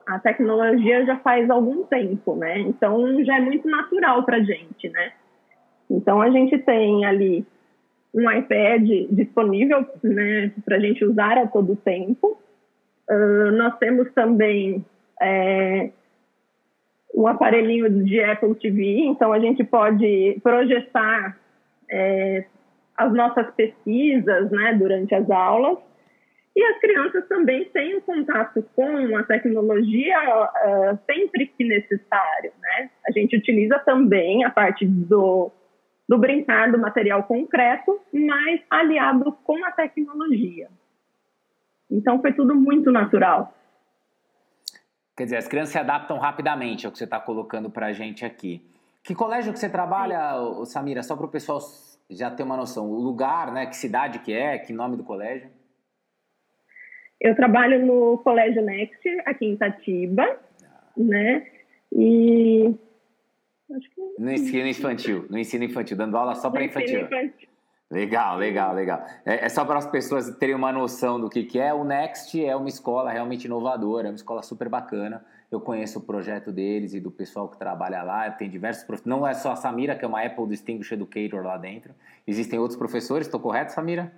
a 0.06 0.20
tecnologia 0.20 1.04
já 1.04 1.16
faz 1.16 1.50
algum 1.50 1.82
tempo, 1.86 2.36
né? 2.36 2.60
Então 2.60 3.24
já 3.24 3.38
é 3.38 3.40
muito 3.40 3.68
natural 3.68 4.22
para 4.22 4.38
gente, 4.44 4.88
né? 4.90 5.12
Então 5.90 6.20
a 6.20 6.30
gente 6.30 6.58
tem 6.58 7.04
ali 7.04 7.46
um 8.14 8.30
iPad 8.30 8.88
disponível 9.10 9.86
né, 10.02 10.50
para 10.64 10.76
a 10.76 10.80
gente 10.80 11.04
usar 11.04 11.38
a 11.38 11.46
todo 11.46 11.76
tempo. 11.76 12.38
Uh, 13.08 13.52
nós 13.52 13.76
temos 13.78 14.10
também 14.12 14.84
é, 15.20 15.90
um 17.14 17.26
aparelhinho 17.26 17.88
de 18.04 18.22
Apple 18.22 18.54
TV, 18.56 19.00
então 19.00 19.32
a 19.32 19.38
gente 19.38 19.62
pode 19.62 20.38
projetar 20.42 21.38
é, 21.90 22.44
as 22.96 23.12
nossas 23.12 23.50
pesquisas 23.54 24.50
né, 24.50 24.74
durante 24.74 25.14
as 25.14 25.30
aulas. 25.30 25.78
E 26.56 26.64
as 26.64 26.78
crianças 26.78 27.28
também 27.28 27.66
têm 27.66 27.96
um 27.96 28.00
contato 28.00 28.64
com 28.74 29.14
a 29.14 29.22
tecnologia 29.24 30.18
uh, 30.18 30.98
sempre 31.04 31.48
que 31.48 31.64
necessário. 31.64 32.50
Né? 32.58 32.90
A 33.06 33.12
gente 33.12 33.36
utiliza 33.36 33.78
também 33.80 34.42
a 34.42 34.48
parte 34.48 34.86
do 34.86 35.52
do 36.08 36.18
brincar 36.18 36.70
do 36.70 36.78
material 36.78 37.22
concreto, 37.24 38.00
mas 38.12 38.60
aliado 38.70 39.32
com 39.44 39.64
a 39.64 39.72
tecnologia. 39.72 40.68
Então 41.90 42.20
foi 42.20 42.32
tudo 42.32 42.54
muito 42.54 42.90
natural. 42.90 43.52
Quer 45.16 45.24
dizer, 45.24 45.36
as 45.36 45.48
crianças 45.48 45.72
se 45.72 45.78
adaptam 45.78 46.18
rapidamente 46.18 46.84
ao 46.84 46.92
que 46.92 46.98
você 46.98 47.04
está 47.04 47.18
colocando 47.18 47.70
para 47.70 47.86
a 47.86 47.92
gente 47.92 48.24
aqui. 48.24 48.62
Que 49.02 49.14
colégio 49.14 49.52
que 49.52 49.58
você 49.58 49.68
trabalha, 49.68 50.34
Samira? 50.64 51.02
Só 51.02 51.16
para 51.16 51.26
o 51.26 51.30
pessoal 51.30 51.58
já 52.10 52.30
ter 52.30 52.42
uma 52.42 52.56
noção. 52.56 52.90
O 52.90 53.00
lugar, 53.00 53.52
né? 53.52 53.66
Que 53.66 53.76
cidade 53.76 54.18
que 54.18 54.32
é? 54.32 54.58
Que 54.58 54.72
nome 54.72 54.96
do 54.96 55.04
colégio? 55.04 55.48
Eu 57.20 57.34
trabalho 57.34 57.84
no 57.84 58.18
Colégio 58.18 58.62
Next, 58.62 59.08
aqui 59.24 59.46
em 59.46 59.52
Itatiba, 59.54 60.38
né? 60.96 61.46
E 61.90 62.74
no 64.18 64.32
ensino 64.32 64.66
infantil, 64.66 65.26
no 65.28 65.38
ensino 65.38 65.64
infantil, 65.64 65.96
dando 65.96 66.16
aula 66.16 66.34
só 66.34 66.50
para 66.50 66.64
infantil. 66.64 67.02
infantil. 67.02 67.48
Legal, 67.88 68.36
legal, 68.36 68.74
legal. 68.74 69.06
É, 69.24 69.46
é 69.46 69.48
só 69.48 69.64
para 69.64 69.78
as 69.78 69.86
pessoas 69.86 70.28
terem 70.38 70.56
uma 70.56 70.72
noção 70.72 71.20
do 71.20 71.30
que, 71.30 71.44
que 71.44 71.58
é. 71.58 71.72
O 71.72 71.84
Next 71.84 72.44
é 72.44 72.56
uma 72.56 72.68
escola 72.68 73.12
realmente 73.12 73.44
inovadora, 73.44 74.08
é 74.08 74.10
uma 74.10 74.16
escola 74.16 74.42
super 74.42 74.68
bacana. 74.68 75.24
Eu 75.52 75.60
conheço 75.60 76.00
o 76.00 76.02
projeto 76.02 76.50
deles 76.50 76.94
e 76.94 77.00
do 77.00 77.12
pessoal 77.12 77.48
que 77.48 77.56
trabalha 77.56 78.02
lá. 78.02 78.28
Tem 78.30 78.50
diversos 78.50 78.82
professores. 78.82 79.08
Não 79.08 79.24
é 79.24 79.34
só 79.34 79.52
a 79.52 79.56
Samira, 79.56 79.94
que 79.94 80.04
é 80.04 80.08
uma 80.08 80.20
Apple 80.20 80.48
Distinguished 80.48 80.94
Educator 80.94 81.44
lá 81.44 81.56
dentro. 81.56 81.94
Existem 82.26 82.58
outros 82.58 82.76
professores, 82.76 83.28
estou 83.28 83.38
correto, 83.38 83.72
Samira? 83.72 84.12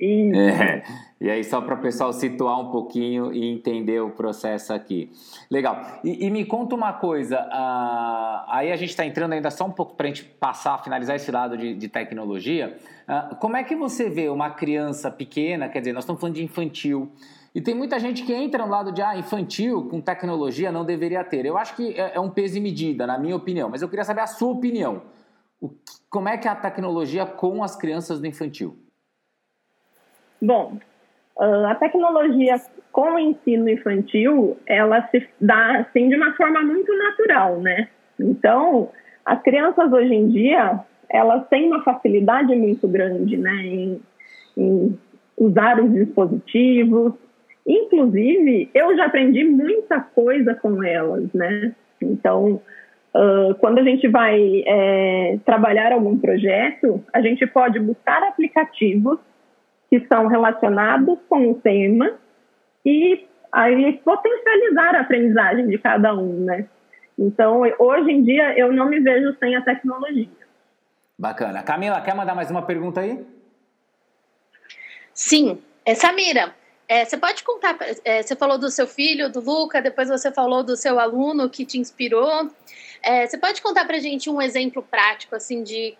É, 0.00 0.82
e 1.20 1.30
aí, 1.30 1.44
só 1.44 1.60
para 1.60 1.76
o 1.76 1.80
pessoal 1.80 2.12
situar 2.12 2.60
um 2.60 2.70
pouquinho 2.70 3.32
e 3.32 3.48
entender 3.48 4.00
o 4.00 4.10
processo 4.10 4.72
aqui. 4.72 5.10
Legal. 5.48 6.00
E, 6.02 6.26
e 6.26 6.30
me 6.30 6.44
conta 6.44 6.74
uma 6.74 6.92
coisa, 6.92 7.40
uh, 7.40 8.50
aí 8.50 8.72
a 8.72 8.76
gente 8.76 8.90
está 8.90 9.06
entrando 9.06 9.32
ainda 9.32 9.50
só 9.50 9.64
um 9.64 9.70
pouco 9.70 9.94
para 9.94 10.06
a 10.06 10.08
gente 10.08 10.24
passar, 10.24 10.82
finalizar 10.82 11.14
esse 11.14 11.30
lado 11.30 11.56
de, 11.56 11.74
de 11.74 11.88
tecnologia. 11.88 12.76
Uh, 13.08 13.36
como 13.36 13.56
é 13.56 13.62
que 13.62 13.76
você 13.76 14.10
vê 14.10 14.28
uma 14.28 14.50
criança 14.50 15.10
pequena, 15.10 15.68
quer 15.68 15.78
dizer, 15.78 15.92
nós 15.92 16.02
estamos 16.02 16.20
falando 16.20 16.34
de 16.34 16.44
infantil, 16.44 17.12
e 17.54 17.60
tem 17.60 17.72
muita 17.72 18.00
gente 18.00 18.24
que 18.24 18.34
entra 18.34 18.64
no 18.64 18.72
lado 18.72 18.90
de 18.90 19.00
ah, 19.00 19.16
infantil 19.16 19.88
com 19.88 20.00
tecnologia 20.00 20.72
não 20.72 20.84
deveria 20.84 21.22
ter. 21.22 21.46
Eu 21.46 21.56
acho 21.56 21.76
que 21.76 21.92
é, 21.92 22.16
é 22.16 22.20
um 22.20 22.28
peso 22.28 22.58
e 22.58 22.60
medida, 22.60 23.06
na 23.06 23.16
minha 23.16 23.36
opinião, 23.36 23.68
mas 23.70 23.80
eu 23.80 23.88
queria 23.88 24.04
saber 24.04 24.22
a 24.22 24.26
sua 24.26 24.50
opinião. 24.50 25.02
O, 25.60 25.70
como 26.10 26.28
é 26.28 26.36
que 26.36 26.48
é 26.48 26.50
a 26.50 26.56
tecnologia 26.56 27.24
com 27.24 27.62
as 27.62 27.76
crianças 27.76 28.18
do 28.18 28.26
infantil? 28.26 28.83
Bom, 30.44 30.78
ah, 31.38 31.70
a 31.70 31.74
tecnologia 31.74 32.56
com 32.92 33.14
o 33.14 33.18
ensino 33.18 33.68
infantil, 33.68 34.56
ela 34.66 35.08
se 35.08 35.26
dá 35.40 35.78
assim 35.78 36.08
de 36.08 36.16
uma 36.16 36.34
forma 36.34 36.62
muito 36.62 36.96
natural, 36.96 37.60
né? 37.60 37.88
Então, 38.20 38.90
as 39.24 39.42
crianças 39.42 39.90
hoje 39.90 40.14
em 40.14 40.28
dia, 40.28 40.80
elas 41.08 41.48
têm 41.48 41.66
uma 41.66 41.82
facilidade 41.82 42.54
muito 42.54 42.86
grande, 42.86 43.36
né, 43.36 43.56
em, 43.64 44.00
em 44.56 44.98
usar 45.36 45.82
os 45.82 45.92
dispositivos. 45.92 47.14
Inclusive, 47.66 48.70
eu 48.74 48.94
já 48.96 49.06
aprendi 49.06 49.42
muita 49.44 50.00
coisa 50.00 50.54
com 50.54 50.84
elas, 50.84 51.32
né? 51.32 51.74
Então, 52.00 52.60
uh, 53.14 53.54
quando 53.58 53.78
a 53.78 53.82
gente 53.82 54.06
vai 54.06 54.62
é, 54.66 55.38
trabalhar 55.44 55.92
algum 55.92 56.18
projeto, 56.18 57.02
a 57.12 57.22
gente 57.22 57.46
pode 57.46 57.80
buscar 57.80 58.22
aplicativos 58.22 59.18
que 59.94 60.08
são 60.08 60.26
relacionados 60.26 61.20
com 61.28 61.52
o 61.52 61.54
tema 61.54 62.18
e 62.84 63.24
aí 63.52 63.92
potencializar 64.04 64.96
a 64.96 65.02
aprendizagem 65.02 65.68
de 65.68 65.78
cada 65.78 66.12
um, 66.12 66.44
né? 66.44 66.66
Então, 67.16 67.62
hoje 67.78 68.10
em 68.10 68.24
dia, 68.24 68.58
eu 68.58 68.72
não 68.72 68.88
me 68.88 68.98
vejo 68.98 69.36
sem 69.38 69.54
a 69.54 69.62
tecnologia. 69.62 70.26
Bacana. 71.16 71.62
Camila, 71.62 72.00
quer 72.00 72.12
mandar 72.12 72.34
mais 72.34 72.50
uma 72.50 72.62
pergunta 72.62 73.02
aí? 73.02 73.24
Sim. 75.12 75.62
É, 75.86 75.94
Samira, 75.94 76.52
é, 76.88 77.04
você 77.04 77.16
pode 77.16 77.44
contar, 77.44 77.76
é, 78.04 78.20
você 78.20 78.34
falou 78.34 78.58
do 78.58 78.70
seu 78.70 78.88
filho, 78.88 79.30
do 79.30 79.38
Luca, 79.38 79.80
depois 79.80 80.08
você 80.08 80.32
falou 80.32 80.64
do 80.64 80.76
seu 80.76 80.98
aluno 80.98 81.48
que 81.48 81.64
te 81.64 81.78
inspirou. 81.78 82.50
É, 83.00 83.28
você 83.28 83.38
pode 83.38 83.62
contar 83.62 83.84
para 83.84 84.00
gente 84.00 84.28
um 84.28 84.42
exemplo 84.42 84.82
prático, 84.82 85.36
assim, 85.36 85.62
de 85.62 85.96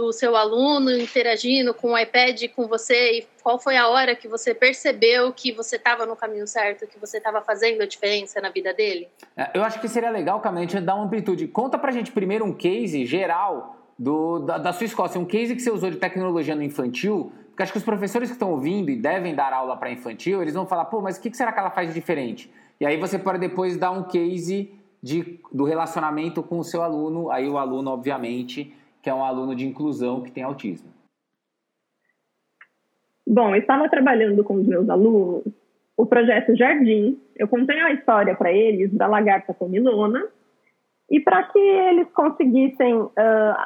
do 0.00 0.12
seu 0.12 0.34
aluno 0.34 0.90
interagindo 0.90 1.74
com 1.74 1.92
o 1.92 1.98
iPad 1.98 2.44
com 2.56 2.66
você 2.66 3.18
e 3.18 3.26
qual 3.42 3.58
foi 3.58 3.76
a 3.76 3.86
hora 3.86 4.16
que 4.16 4.26
você 4.26 4.54
percebeu 4.54 5.30
que 5.30 5.52
você 5.52 5.76
estava 5.76 6.06
no 6.06 6.16
caminho 6.16 6.46
certo, 6.46 6.86
que 6.86 6.98
você 6.98 7.18
estava 7.18 7.42
fazendo 7.42 7.82
a 7.82 7.86
diferença 7.86 8.40
na 8.40 8.48
vida 8.48 8.72
dele? 8.72 9.08
É, 9.36 9.50
eu 9.54 9.62
acho 9.62 9.78
que 9.78 9.88
seria 9.88 10.10
legal, 10.10 10.40
Camila, 10.40 10.60
a 10.60 10.66
gente 10.66 10.80
dar 10.80 10.94
uma 10.94 11.04
amplitude. 11.04 11.46
Conta 11.48 11.78
pra 11.78 11.92
gente 11.92 12.10
primeiro 12.12 12.46
um 12.46 12.54
case 12.54 13.04
geral 13.04 13.76
do, 13.98 14.38
da, 14.38 14.56
da 14.56 14.72
sua 14.72 14.86
escola, 14.86 15.10
assim, 15.10 15.18
um 15.18 15.26
case 15.26 15.54
que 15.54 15.60
você 15.60 15.70
usou 15.70 15.90
de 15.90 15.98
tecnologia 15.98 16.54
no 16.54 16.62
infantil, 16.62 17.30
porque 17.48 17.62
acho 17.62 17.72
que 17.72 17.78
os 17.78 17.84
professores 17.84 18.30
que 18.30 18.34
estão 18.34 18.50
ouvindo 18.50 18.90
e 18.90 18.96
devem 18.96 19.34
dar 19.34 19.52
aula 19.52 19.76
para 19.76 19.90
infantil, 19.90 20.40
eles 20.40 20.54
vão 20.54 20.64
falar, 20.64 20.86
pô, 20.86 21.02
mas 21.02 21.18
o 21.18 21.20
que 21.20 21.36
será 21.36 21.52
que 21.52 21.60
ela 21.60 21.70
faz 21.70 21.88
de 21.88 21.94
diferente? 21.94 22.50
E 22.80 22.86
aí 22.86 22.96
você 22.96 23.18
pode 23.18 23.38
depois 23.38 23.76
dar 23.76 23.90
um 23.90 24.04
case 24.04 24.72
de, 25.02 25.38
do 25.52 25.64
relacionamento 25.64 26.42
com 26.42 26.58
o 26.58 26.64
seu 26.64 26.82
aluno, 26.82 27.30
aí 27.30 27.46
o 27.46 27.58
aluno, 27.58 27.90
obviamente, 27.90 28.74
que 29.02 29.10
é 29.10 29.14
um 29.14 29.24
aluno 29.24 29.54
de 29.54 29.66
inclusão 29.66 30.22
que 30.22 30.30
tem 30.30 30.42
autismo? 30.42 30.90
Bom, 33.26 33.54
eu 33.54 33.60
estava 33.60 33.88
trabalhando 33.88 34.42
com 34.42 34.54
os 34.54 34.66
meus 34.66 34.88
alunos 34.88 35.44
o 35.96 36.06
projeto 36.06 36.56
Jardim. 36.56 37.20
Eu 37.36 37.46
contei 37.46 37.78
a 37.78 37.92
história 37.92 38.34
para 38.34 38.52
eles 38.52 38.92
da 38.92 39.06
lagarta 39.06 39.54
comilona 39.54 40.26
e 41.08 41.20
para 41.20 41.42
que 41.44 41.58
eles 41.58 42.08
conseguissem 42.12 42.94
uh, 42.94 43.10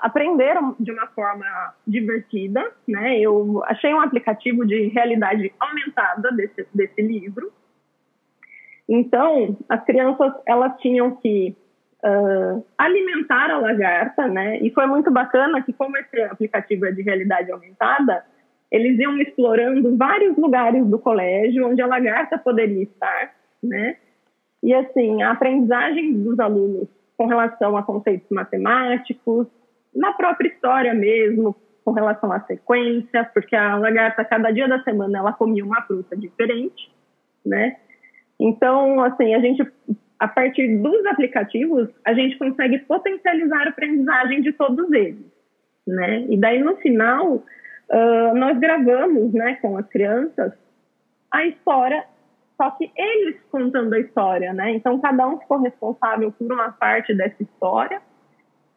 aprender 0.00 0.56
de 0.80 0.90
uma 0.90 1.06
forma 1.08 1.44
divertida, 1.86 2.72
né? 2.88 3.18
Eu 3.18 3.62
achei 3.66 3.92
um 3.92 4.00
aplicativo 4.00 4.66
de 4.66 4.88
realidade 4.88 5.52
aumentada 5.60 6.32
desse, 6.32 6.66
desse 6.74 7.02
livro. 7.02 7.52
Então, 8.88 9.56
as 9.68 9.84
crianças 9.84 10.32
elas 10.46 10.78
tinham 10.80 11.16
que 11.16 11.54
uh, 12.04 12.64
alimentar 12.76 13.50
a 13.50 13.58
lagarta, 13.58 14.28
né? 14.28 14.58
E 14.58 14.70
foi 14.70 14.86
muito 14.86 15.10
bacana 15.10 15.62
que, 15.62 15.72
como 15.72 15.96
esse 15.96 16.20
aplicativo 16.22 16.86
é 16.86 16.92
de 16.92 17.02
realidade 17.02 17.50
aumentada, 17.50 18.24
eles 18.70 18.98
iam 18.98 19.16
explorando 19.18 19.96
vários 19.96 20.36
lugares 20.36 20.84
do 20.86 20.98
colégio 20.98 21.66
onde 21.66 21.80
a 21.80 21.86
lagarta 21.86 22.36
poderia 22.36 22.82
estar, 22.82 23.34
né? 23.62 23.96
E 24.62 24.74
assim, 24.74 25.22
a 25.22 25.32
aprendizagem 25.32 26.12
dos 26.22 26.38
alunos 26.38 26.88
com 27.16 27.26
relação 27.26 27.76
a 27.76 27.82
conceitos 27.82 28.28
matemáticos, 28.30 29.46
na 29.94 30.12
própria 30.12 30.48
história 30.48 30.92
mesmo, 30.92 31.54
com 31.84 31.92
relação 31.92 32.32
à 32.32 32.40
sequência, 32.40 33.30
porque 33.32 33.54
a 33.54 33.76
lagarta, 33.76 34.24
cada 34.24 34.50
dia 34.50 34.66
da 34.66 34.82
semana, 34.82 35.18
ela 35.18 35.32
comia 35.32 35.64
uma 35.64 35.82
fruta 35.82 36.16
diferente, 36.16 36.90
né? 37.44 37.76
Então, 38.40 39.00
assim, 39.04 39.34
a 39.34 39.38
gente, 39.38 39.62
a 40.24 40.28
partir 40.28 40.78
dos 40.78 41.04
aplicativos, 41.04 41.90
a 42.02 42.14
gente 42.14 42.38
consegue 42.38 42.78
potencializar 42.78 43.66
a 43.66 43.68
aprendizagem 43.68 44.40
de 44.40 44.52
todos 44.52 44.90
eles, 44.90 45.26
né? 45.86 46.24
E 46.30 46.36
daí, 46.38 46.62
no 46.62 46.76
final, 46.76 47.34
uh, 47.34 48.34
nós 48.34 48.58
gravamos, 48.58 49.34
né, 49.34 49.58
com 49.60 49.76
as 49.76 49.86
crianças, 49.88 50.54
a 51.30 51.44
história, 51.44 52.02
só 52.56 52.70
que 52.70 52.90
eles 52.96 53.36
contando 53.50 53.92
a 53.92 54.00
história, 54.00 54.54
né? 54.54 54.70
Então, 54.70 54.98
cada 54.98 55.28
um 55.28 55.38
ficou 55.40 55.60
responsável 55.60 56.32
por 56.32 56.50
uma 56.50 56.72
parte 56.72 57.12
dessa 57.12 57.42
história. 57.42 58.00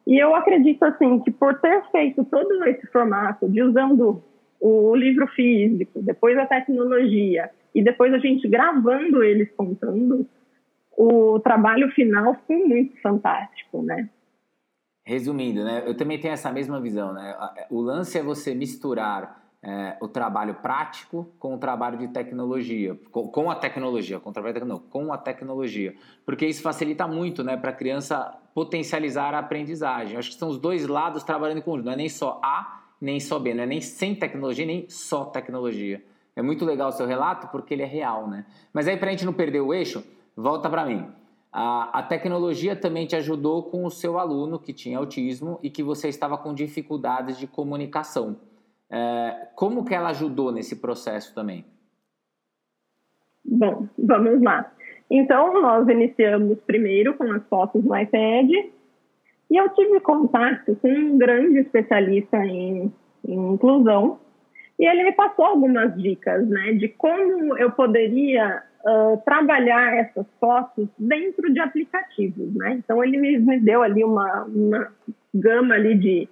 E 0.06 0.22
eu 0.22 0.36
acredito, 0.36 0.84
assim, 0.84 1.20
que 1.22 1.32
por 1.32 1.62
ter 1.62 1.82
feito 1.92 2.26
todo 2.26 2.62
esse 2.66 2.86
formato 2.88 3.48
de 3.48 3.64
usando 3.64 4.22
o 4.60 4.94
livro 4.98 5.26
físico, 5.28 6.02
depois 6.02 6.38
a 6.38 6.46
tecnologia, 6.46 7.50
e 7.74 7.82
depois 7.82 8.14
a 8.14 8.18
gente 8.18 8.46
gravando 8.50 9.24
eles 9.24 9.50
contando, 9.56 10.28
o 10.98 11.40
trabalho 11.40 11.90
final 11.92 12.34
ficou 12.34 12.68
muito 12.68 13.00
fantástico, 13.02 13.82
né? 13.84 14.10
Resumindo, 15.06 15.64
né? 15.64 15.84
Eu 15.86 15.96
também 15.96 16.20
tenho 16.20 16.34
essa 16.34 16.52
mesma 16.52 16.82
visão, 16.82 17.14
né? 17.14 17.36
O 17.70 17.80
lance 17.80 18.18
é 18.18 18.24
você 18.24 18.54
misturar 18.54 19.48
é, 19.64 19.96
o 20.02 20.08
trabalho 20.08 20.56
prático 20.56 21.32
com 21.40 21.56
o 21.56 21.58
trabalho 21.58 21.98
de 21.98 22.08
tecnologia, 22.10 23.00
com, 23.12 23.28
com 23.28 23.50
a 23.50 23.56
tecnologia, 23.56 24.20
com 24.20 24.32
o 24.32 24.34
trabalho 24.34 24.66
não, 24.66 24.80
com 24.80 25.14
a 25.14 25.18
tecnologia, 25.18 25.96
porque 26.26 26.46
isso 26.46 26.62
facilita 26.62 27.08
muito, 27.08 27.44
né, 27.44 27.56
para 27.56 27.70
a 27.70 27.74
criança 27.74 28.38
potencializar 28.54 29.34
a 29.34 29.40
aprendizagem. 29.40 30.18
Acho 30.18 30.32
que 30.32 30.36
são 30.36 30.50
os 30.50 30.58
dois 30.58 30.88
lados 30.88 31.24
trabalhando 31.24 31.60
em 31.60 31.62
conjunto, 31.62 31.86
não 31.86 31.94
é 31.94 31.98
nem 31.98 32.10
só 32.10 32.40
A 32.44 32.78
nem 33.00 33.20
só 33.20 33.40
B, 33.40 33.54
não 33.54 33.64
é 33.64 33.68
nem 33.68 33.80
sem 33.80 34.16
tecnologia, 34.16 34.66
nem 34.66 34.90
só 34.90 35.26
tecnologia. 35.26 36.04
É 36.36 36.42
muito 36.42 36.66
legal 36.66 36.90
o 36.90 36.92
seu 36.92 37.06
relato 37.06 37.48
porque 37.48 37.74
ele 37.74 37.84
é 37.84 37.86
real, 37.86 38.28
né? 38.28 38.46
Mas 38.74 38.88
aí, 38.88 38.98
para 38.98 39.10
a 39.10 39.12
gente 39.12 39.26
não 39.26 39.34
perder 39.34 39.62
o 39.62 39.74
eixo, 39.74 40.04
volta 40.38 40.70
para 40.70 40.86
mim. 40.86 41.08
A, 41.52 42.00
a, 42.00 42.04
tecnologia 42.04 42.76
também 42.76 43.08
te 43.08 43.16
ajudou 43.16 43.64
com 43.64 43.84
o 43.84 43.90
seu 43.90 44.20
aluno 44.20 44.60
que 44.60 44.72
tinha 44.72 45.00
autismo 45.00 45.60
e 45.64 45.70
que 45.72 45.82
você 45.82 46.08
estava 46.08 46.38
com 46.38 46.54
dificuldades 46.54 47.40
de 47.40 47.48
comunicação. 47.48 48.38
É, 48.90 49.48
como 49.56 49.84
que 49.84 49.96
ela 49.96 50.10
ajudou 50.10 50.52
nesse 50.52 50.76
processo 50.76 51.34
também? 51.34 51.66
Bom, 53.44 53.88
vamos 53.98 54.42
lá. 54.44 54.72
Então, 55.10 55.60
nós 55.62 55.88
iniciamos 55.88 56.60
primeiro 56.60 57.16
com 57.16 57.32
as 57.32 57.44
fotos 57.48 57.84
no 57.84 57.98
iPad 57.98 58.50
e 59.50 59.58
eu 59.58 59.70
tive 59.70 60.00
contato 60.02 60.76
com 60.76 60.90
um 60.90 61.18
grande 61.18 61.60
especialista 61.60 62.38
em, 62.46 62.94
em 63.26 63.54
inclusão 63.54 64.20
e 64.78 64.86
ele 64.86 65.06
me 65.06 65.12
passou 65.14 65.46
algumas 65.46 65.96
dicas, 65.96 66.48
né, 66.48 66.74
de 66.74 66.90
como 66.90 67.58
eu 67.58 67.72
poderia 67.72 68.62
trabalhar 69.26 69.98
essas 69.98 70.26
fotos 70.40 70.88
dentro 70.98 71.52
de 71.52 71.60
aplicativos, 71.60 72.56
né. 72.56 72.74
Então 72.74 73.04
ele 73.04 73.18
me, 73.18 73.38
me 73.38 73.60
deu 73.60 73.84
ali 73.84 74.04
uma, 74.04 74.44
uma 74.46 74.92
gama 75.34 75.76
ali 75.76 75.96
de 75.96 76.30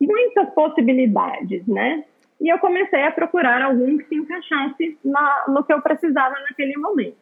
muitas 0.00 0.50
possibilidades, 0.50 1.66
né. 1.66 2.04
E 2.40 2.48
eu 2.48 2.58
comecei 2.58 3.02
a 3.02 3.10
procurar 3.10 3.62
algum 3.62 3.98
que 3.98 4.04
se 4.04 4.14
encaixasse 4.14 4.98
na, 5.04 5.44
no 5.48 5.64
que 5.64 5.72
eu 5.72 5.82
precisava 5.82 6.34
naquele 6.48 6.76
momento. 6.76 7.16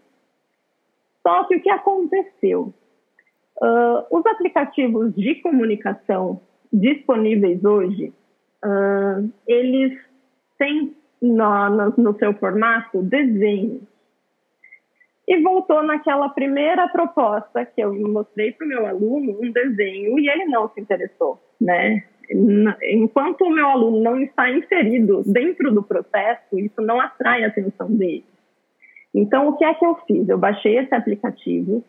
Só 1.26 1.44
que 1.44 1.56
o 1.56 1.61
que 1.61 1.70
aconteceu? 1.70 2.75
Uh, 3.61 4.04
os 4.11 4.26
aplicativos 4.26 5.14
de 5.14 5.37
comunicação 5.37 6.40
disponíveis 6.73 7.64
hoje, 7.64 8.12
uh, 8.62 9.32
eles 9.46 9.99
têm 10.58 10.94
no, 11.23 11.70
no, 11.70 11.94
no, 11.96 12.18
seu 12.18 12.35
formato 12.35 13.02
desenhos. 13.02 13.80
E 15.28 15.42
voltou 15.42 15.83
naquela 15.83 16.28
primeira 16.28 16.88
proposta 16.88 17.64
que 17.64 17.80
eu 17.80 17.92
mostrei 17.95 18.52
para 18.52 18.64
o 18.64 18.68
meu 18.68 18.87
aluno, 18.87 19.38
um 19.42 19.50
desenho, 19.50 20.18
e 20.18 20.28
ele 20.28 20.45
não 20.45 20.68
se 20.68 20.80
interessou, 20.80 21.40
né? 21.61 22.04
Enquanto 22.83 23.42
o 23.42 23.50
meu 23.50 23.66
aluno 23.66 24.00
não 24.00 24.21
está 24.21 24.50
inserido 24.50 25.23
dentro 25.26 25.73
do 25.73 25.83
processo, 25.83 26.59
isso 26.59 26.80
não 26.80 27.00
atrai 27.00 27.45
a 27.45 27.49
atenção 27.49 27.90
dele. 27.90 28.25
Então, 29.14 29.49
o 29.49 29.56
que 29.56 29.64
é 29.64 29.75
que 29.75 29.85
eu 29.85 29.96
fiz? 30.07 30.29
Eu 30.29 30.38
baixei 30.38 30.79
esse 30.79 30.94
aplicativo, 30.94 31.83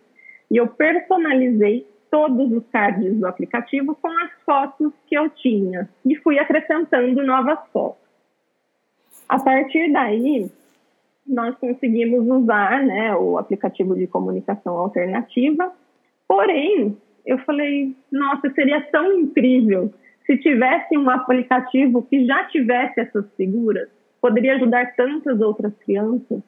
e 0.50 0.58
eu 0.58 0.68
personalizei 0.68 1.86
todos 2.10 2.52
os 2.52 2.66
cards 2.72 3.16
do 3.16 3.28
aplicativo 3.28 3.96
com 3.96 4.08
as 4.08 4.32
fotos 4.46 4.94
que 5.08 5.18
eu 5.18 5.30
tinha 5.30 5.90
e 6.06 6.16
fui 6.16 6.40
acrescentando 6.40 7.22
novas 7.24 7.60
fotos. 7.72 8.08
A 9.28 9.38
partir 9.40 9.92
daí, 9.92 10.50
nós 11.28 11.56
conseguimos 11.58 12.26
usar 12.28 12.84
né, 12.84 13.16
o 13.16 13.38
aplicativo 13.38 13.96
de 13.96 14.08
comunicação 14.08 14.78
alternativa, 14.78 15.72
porém, 16.28 16.98
eu 17.26 17.38
falei, 17.40 17.96
nossa, 18.12 18.50
seria 18.52 18.82
tão 18.92 19.20
incrível 19.20 19.94
se 20.26 20.38
tivesse 20.38 20.98
um 20.98 21.10
aplicativo 21.10 22.04
que 22.04 22.26
já 22.26 22.46
tivesse 22.46 23.00
essas 23.00 23.26
figuras, 23.36 23.90
poderia 24.22 24.56
ajudar 24.56 24.94
tantas 24.96 25.40
outras 25.40 25.74
crianças, 25.78 26.42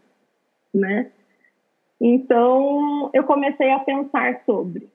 né? 0.73 1.11
Então, 1.99 3.09
eu 3.13 3.23
comecei 3.23 3.71
a 3.71 3.79
pensar 3.79 4.41
sobre. 4.45 4.89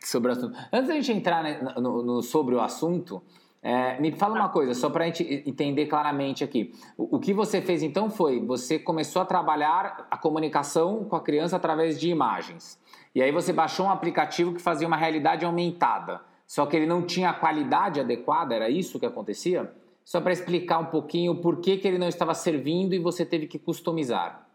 Sobre 0.00 0.30
o 0.30 0.32
assunto. 0.32 0.56
Antes 0.72 0.88
da 0.88 0.94
gente 0.94 1.12
entrar 1.12 1.42
né, 1.42 1.58
no, 1.76 2.02
no, 2.02 2.22
sobre 2.22 2.54
o 2.54 2.60
assunto, 2.60 3.22
é, 3.66 4.00
me 4.00 4.12
fala 4.12 4.36
uma 4.36 4.48
coisa, 4.48 4.74
só 4.74 4.88
para 4.88 5.02
a 5.02 5.06
gente 5.08 5.42
entender 5.44 5.86
claramente 5.86 6.44
aqui. 6.44 6.72
O, 6.96 7.16
o, 7.16 7.18
que 7.18 7.34
você 7.34 7.60
fez 7.60 7.82
então 7.82 8.08
foi, 8.08 8.38
você 8.38 8.78
começou 8.78 9.20
a 9.20 9.24
trabalhar 9.24 10.06
a 10.08 10.16
comunicação 10.16 11.04
com 11.04 11.16
a 11.16 11.20
criança 11.20 11.56
através 11.56 11.98
de 11.98 12.08
imagens. 12.08 12.80
E 13.12 13.20
aí 13.20 13.32
você 13.32 13.52
baixou 13.52 13.86
um 13.86 13.90
aplicativo 13.90 14.54
que 14.54 14.62
fazia 14.62 14.86
uma 14.86 14.96
realidade 14.96 15.44
aumentada. 15.44 16.20
Só 16.46 16.64
que 16.64 16.76
ele 16.76 16.86
não 16.86 17.02
tinha 17.02 17.30
a 17.30 17.34
qualidade 17.34 17.98
adequada, 17.98 18.54
era 18.54 18.70
isso 18.70 19.00
que 19.00 19.06
acontecia? 19.06 19.68
Só 20.04 20.20
para 20.20 20.32
explicar 20.32 20.78
um 20.78 20.86
pouquinho 20.86 21.34
por 21.40 21.60
que, 21.60 21.76
que 21.76 21.88
ele 21.88 21.98
não 21.98 22.06
estava 22.06 22.34
servindo 22.34 22.94
e 22.94 23.00
você 23.00 23.26
teve 23.26 23.48
que 23.48 23.58
customizar. 23.58 24.46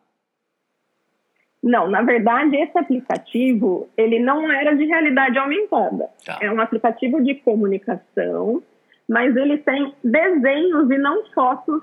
Não, 1.62 1.90
na 1.90 2.02
verdade, 2.02 2.56
esse 2.56 2.78
aplicativo, 2.78 3.90
ele 3.98 4.20
não 4.20 4.50
era 4.50 4.74
de 4.74 4.86
realidade 4.86 5.38
aumentada. 5.38 6.10
Tá. 6.26 6.40
É 6.42 6.50
um 6.50 6.62
aplicativo 6.62 7.22
de 7.22 7.36
comunicação, 7.36 8.64
mas 9.08 9.36
ele 9.36 9.58
tem 9.58 9.94
desenhos 10.04 10.90
e 10.90 10.98
não 10.98 11.26
fotos 11.34 11.82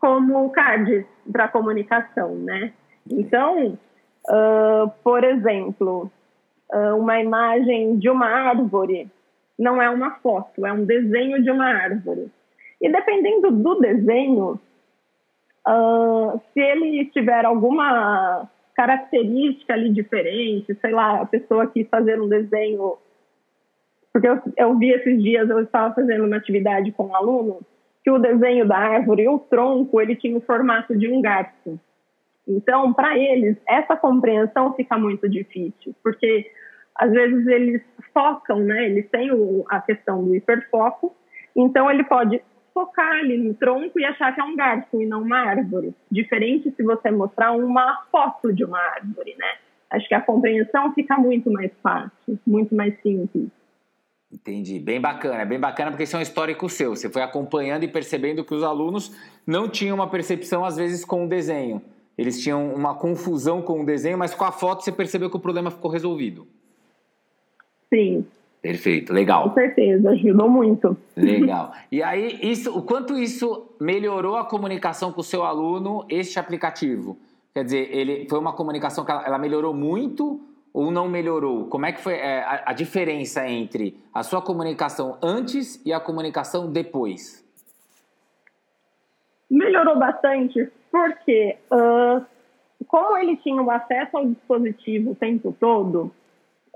como 0.00 0.50
cards 0.50 1.04
para 1.30 1.48
comunicação, 1.48 2.34
né? 2.36 2.72
Então, 3.10 3.78
uh, 4.28 4.90
por 5.02 5.24
exemplo, 5.24 6.10
uh, 6.72 6.96
uma 6.96 7.20
imagem 7.20 7.98
de 7.98 8.08
uma 8.08 8.26
árvore 8.26 9.10
não 9.58 9.80
é 9.80 9.88
uma 9.88 10.12
foto, 10.16 10.66
é 10.66 10.72
um 10.72 10.84
desenho 10.84 11.42
de 11.42 11.50
uma 11.50 11.66
árvore. 11.66 12.30
E 12.80 12.90
dependendo 12.90 13.50
do 13.50 13.80
desenho, 13.80 14.60
uh, 15.66 16.40
se 16.52 16.60
ele 16.60 17.06
tiver 17.06 17.44
alguma 17.44 18.48
característica 18.76 19.72
ali 19.72 19.90
diferente, 19.90 20.76
sei 20.80 20.92
lá, 20.92 21.22
a 21.22 21.26
pessoa 21.26 21.66
quis 21.66 21.88
fazer 21.88 22.20
um 22.20 22.28
desenho. 22.28 22.98
Porque 24.16 24.28
eu, 24.28 24.40
eu 24.56 24.78
vi 24.78 24.92
esses 24.92 25.22
dias, 25.22 25.46
eu 25.50 25.60
estava 25.60 25.94
fazendo 25.94 26.24
uma 26.24 26.36
atividade 26.36 26.90
com 26.90 27.08
um 27.08 27.14
aluno, 27.14 27.60
que 28.02 28.10
o 28.10 28.18
desenho 28.18 28.66
da 28.66 28.78
árvore, 28.78 29.28
o 29.28 29.38
tronco, 29.38 30.00
ele 30.00 30.16
tinha 30.16 30.38
o 30.38 30.40
formato 30.40 30.96
de 30.96 31.06
um 31.06 31.20
gato. 31.20 31.78
Então, 32.48 32.94
para 32.94 33.18
eles, 33.18 33.58
essa 33.68 33.94
compreensão 33.94 34.72
fica 34.72 34.96
muito 34.96 35.28
difícil, 35.28 35.94
porque 36.02 36.50
às 36.94 37.12
vezes 37.12 37.46
eles 37.46 37.82
focam, 38.14 38.60
né? 38.60 38.86
Eles 38.86 39.06
têm 39.10 39.32
o, 39.32 39.66
a 39.68 39.82
questão 39.82 40.24
do 40.24 40.34
hiperfoco, 40.34 41.14
então 41.54 41.90
ele 41.90 42.04
pode 42.04 42.40
focar 42.72 43.18
ali 43.18 43.36
no 43.36 43.52
tronco 43.52 44.00
e 44.00 44.04
achar 44.06 44.34
que 44.34 44.40
é 44.40 44.44
um 44.44 44.56
garfo 44.56 45.02
e 45.02 45.04
não 45.04 45.20
uma 45.20 45.40
árvore. 45.40 45.94
Diferente 46.10 46.70
se 46.74 46.82
você 46.82 47.10
mostrar 47.10 47.52
uma 47.52 48.02
foto 48.10 48.50
de 48.50 48.64
uma 48.64 48.80
árvore, 48.80 49.36
né? 49.38 49.58
Acho 49.90 50.08
que 50.08 50.14
a 50.14 50.22
compreensão 50.22 50.94
fica 50.94 51.18
muito 51.18 51.52
mais 51.52 51.70
fácil, 51.82 52.38
muito 52.46 52.74
mais 52.74 52.98
simples. 53.02 53.50
Entendi. 54.30 54.78
Bem 54.78 55.00
bacana, 55.00 55.44
bem 55.44 55.58
bacana 55.58 55.90
porque 55.90 56.02
esse 56.02 56.14
é 56.14 56.18
um 56.18 56.22
histórico 56.22 56.68
seu. 56.68 56.96
Você 56.96 57.08
foi 57.08 57.22
acompanhando 57.22 57.84
e 57.84 57.88
percebendo 57.88 58.44
que 58.44 58.54
os 58.54 58.62
alunos 58.62 59.12
não 59.46 59.68
tinham 59.68 59.94
uma 59.94 60.08
percepção, 60.08 60.64
às 60.64 60.76
vezes, 60.76 61.04
com 61.04 61.24
o 61.24 61.28
desenho. 61.28 61.80
Eles 62.18 62.42
tinham 62.42 62.74
uma 62.74 62.94
confusão 62.94 63.62
com 63.62 63.82
o 63.82 63.86
desenho, 63.86 64.18
mas 64.18 64.34
com 64.34 64.44
a 64.44 64.52
foto 64.52 64.82
você 64.82 64.90
percebeu 64.90 65.30
que 65.30 65.36
o 65.36 65.40
problema 65.40 65.70
ficou 65.70 65.90
resolvido. 65.90 66.46
Sim, 67.92 68.26
Perfeito, 68.66 69.12
legal. 69.12 69.48
Com 69.48 69.54
certeza, 69.54 70.10
ajudou 70.10 70.50
muito. 70.50 70.96
Legal. 71.16 71.72
E 71.92 72.02
aí, 72.02 72.36
isso, 72.42 72.76
o 72.76 72.82
quanto 72.82 73.16
isso 73.16 73.70
melhorou 73.80 74.36
a 74.36 74.44
comunicação 74.44 75.12
com 75.12 75.20
o 75.20 75.24
seu 75.24 75.44
aluno, 75.44 76.04
este 76.08 76.38
aplicativo? 76.40 77.16
Quer 77.54 77.64
dizer, 77.64 77.88
ele 77.96 78.26
foi 78.28 78.40
uma 78.40 78.52
comunicação 78.52 79.04
que 79.04 79.10
ela, 79.12 79.24
ela 79.24 79.38
melhorou 79.38 79.72
muito 79.72 80.40
ou 80.76 80.90
não 80.90 81.08
melhorou? 81.08 81.64
Como 81.68 81.86
é 81.86 81.92
que 81.92 82.02
foi 82.02 82.16
é, 82.16 82.40
a, 82.40 82.64
a, 82.66 82.72
diferença 82.74 83.48
entre 83.48 83.96
a 84.12 84.22
sua 84.22 84.42
comunicação 84.42 85.16
antes 85.22 85.82
e 85.86 85.90
a 85.90 85.98
comunicação 85.98 86.70
depois? 86.70 87.42
Melhorou 89.50 89.98
bastante, 89.98 90.70
porque 90.92 91.56
uh, 91.72 92.22
como 92.86 93.16
ele 93.16 93.38
tinha 93.38 93.62
o 93.62 93.70
acesso 93.70 94.18
ao 94.18 94.26
dispositivo 94.26 95.12
o 95.12 95.14
tempo 95.14 95.56
todo, 95.58 96.12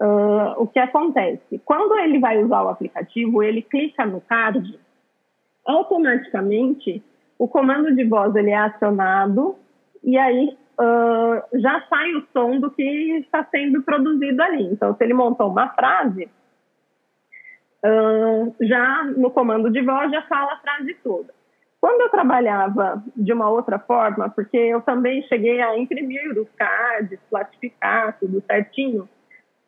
uh, 0.01 0.55
o 0.57 0.67
que 0.67 0.79
acontece? 0.79 1.61
Quando 1.63 1.95
ele 1.99 2.19
vai 2.19 2.43
usar 2.43 2.63
o 2.63 2.71
aplicativo, 2.71 3.43
ele 3.43 3.61
clica 3.61 4.07
no 4.07 4.23
card, 4.23 4.81
automaticamente 5.67 7.03
o 7.39 7.47
comando 7.47 7.95
de 7.95 8.05
voz 8.05 8.35
ele 8.35 8.51
é 8.51 8.57
acionado 8.57 9.57
e 10.03 10.17
aí 10.17 10.57
uh, 10.81 11.61
já 11.61 11.85
sai 11.89 12.15
o 12.15 12.27
som 12.33 12.59
do 12.59 12.71
que 12.71 12.83
está 13.19 13.45
sendo 13.45 13.83
produzido 13.83 14.43
ali. 14.43 14.65
Então, 14.65 14.95
se 14.97 15.05
ele 15.05 15.15
montou 15.15 15.51
uma 15.51 15.69
frase, 15.69 16.29
uh, 17.85 18.55
já 18.61 19.05
no 19.05 19.31
comando 19.31 19.71
de 19.71 19.83
voz 19.83 20.11
já 20.11 20.23
fala 20.23 20.55
a 20.55 20.61
frase 20.61 20.95
toda. 21.05 21.33
Quando 21.81 22.03
eu 22.03 22.11
trabalhava 22.11 23.03
de 23.17 23.33
uma 23.33 23.49
outra 23.49 23.79
forma, 23.79 24.29
porque 24.31 24.57
eu 24.57 24.83
também 24.83 25.23
cheguei 25.23 25.63
a 25.63 25.79
imprimir 25.79 26.39
os 26.39 26.49
cards, 26.51 27.19
classificar 27.31 28.19
tudo 28.19 28.43
certinho, 28.47 29.09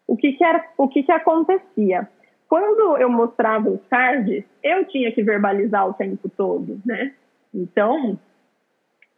o 0.06 0.16
que, 0.16 0.32
que, 0.32 0.44
era, 0.44 0.62
o 0.76 0.88
que, 0.88 1.02
que 1.02 1.12
acontecia? 1.12 2.06
Quando 2.48 2.98
eu 2.98 3.08
mostrava 3.08 3.70
os 3.70 3.80
cards, 3.88 4.44
eu 4.62 4.84
tinha 4.84 5.10
que 5.10 5.22
verbalizar 5.22 5.88
o 5.88 5.94
tempo 5.94 6.28
todo, 6.28 6.78
né? 6.84 7.14
Então, 7.54 8.18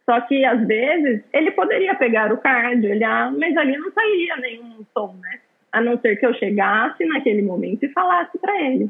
só 0.05 0.21
que 0.21 0.45
às 0.45 0.65
vezes 0.67 1.23
ele 1.33 1.51
poderia 1.51 1.95
pegar 1.95 2.31
o 2.31 2.37
card, 2.37 2.85
olhar, 2.85 3.31
mas 3.31 3.57
ali 3.57 3.75
não 3.77 3.91
sairia 3.91 4.37
nenhum 4.37 4.85
som, 4.93 5.15
né? 5.19 5.39
A 5.71 5.81
não 5.81 5.99
ser 5.99 6.15
que 6.17 6.25
eu 6.25 6.33
chegasse 6.35 7.03
naquele 7.05 7.41
momento 7.41 7.83
e 7.83 7.91
falasse 7.91 8.37
para 8.37 8.61
ele. 8.61 8.89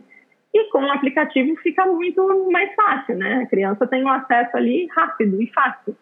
E 0.54 0.70
com 0.70 0.84
o 0.84 0.92
aplicativo 0.92 1.56
fica 1.58 1.86
muito 1.86 2.52
mais 2.52 2.74
fácil, 2.76 3.18
né? 3.18 3.44
A 3.44 3.48
criança 3.48 3.88
tem 3.88 4.04
um 4.04 4.10
acesso 4.10 4.56
ali 4.58 4.88
rápido 4.88 5.42
e 5.42 5.48
fácil. 5.48 5.96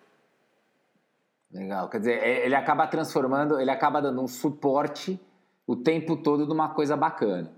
Legal, 1.54 1.88
quer 1.90 2.00
dizer, 2.00 2.24
é, 2.24 2.46
ele 2.46 2.56
acaba 2.56 2.88
transformando, 2.88 3.60
ele 3.60 3.70
acaba 3.70 4.02
dando 4.02 4.22
um 4.22 4.28
suporte 4.28 5.20
o 5.68 5.76
tempo 5.76 6.18
todo 6.18 6.48
de 6.48 6.52
uma 6.52 6.70
coisa 6.70 6.98
bacana. 6.98 7.52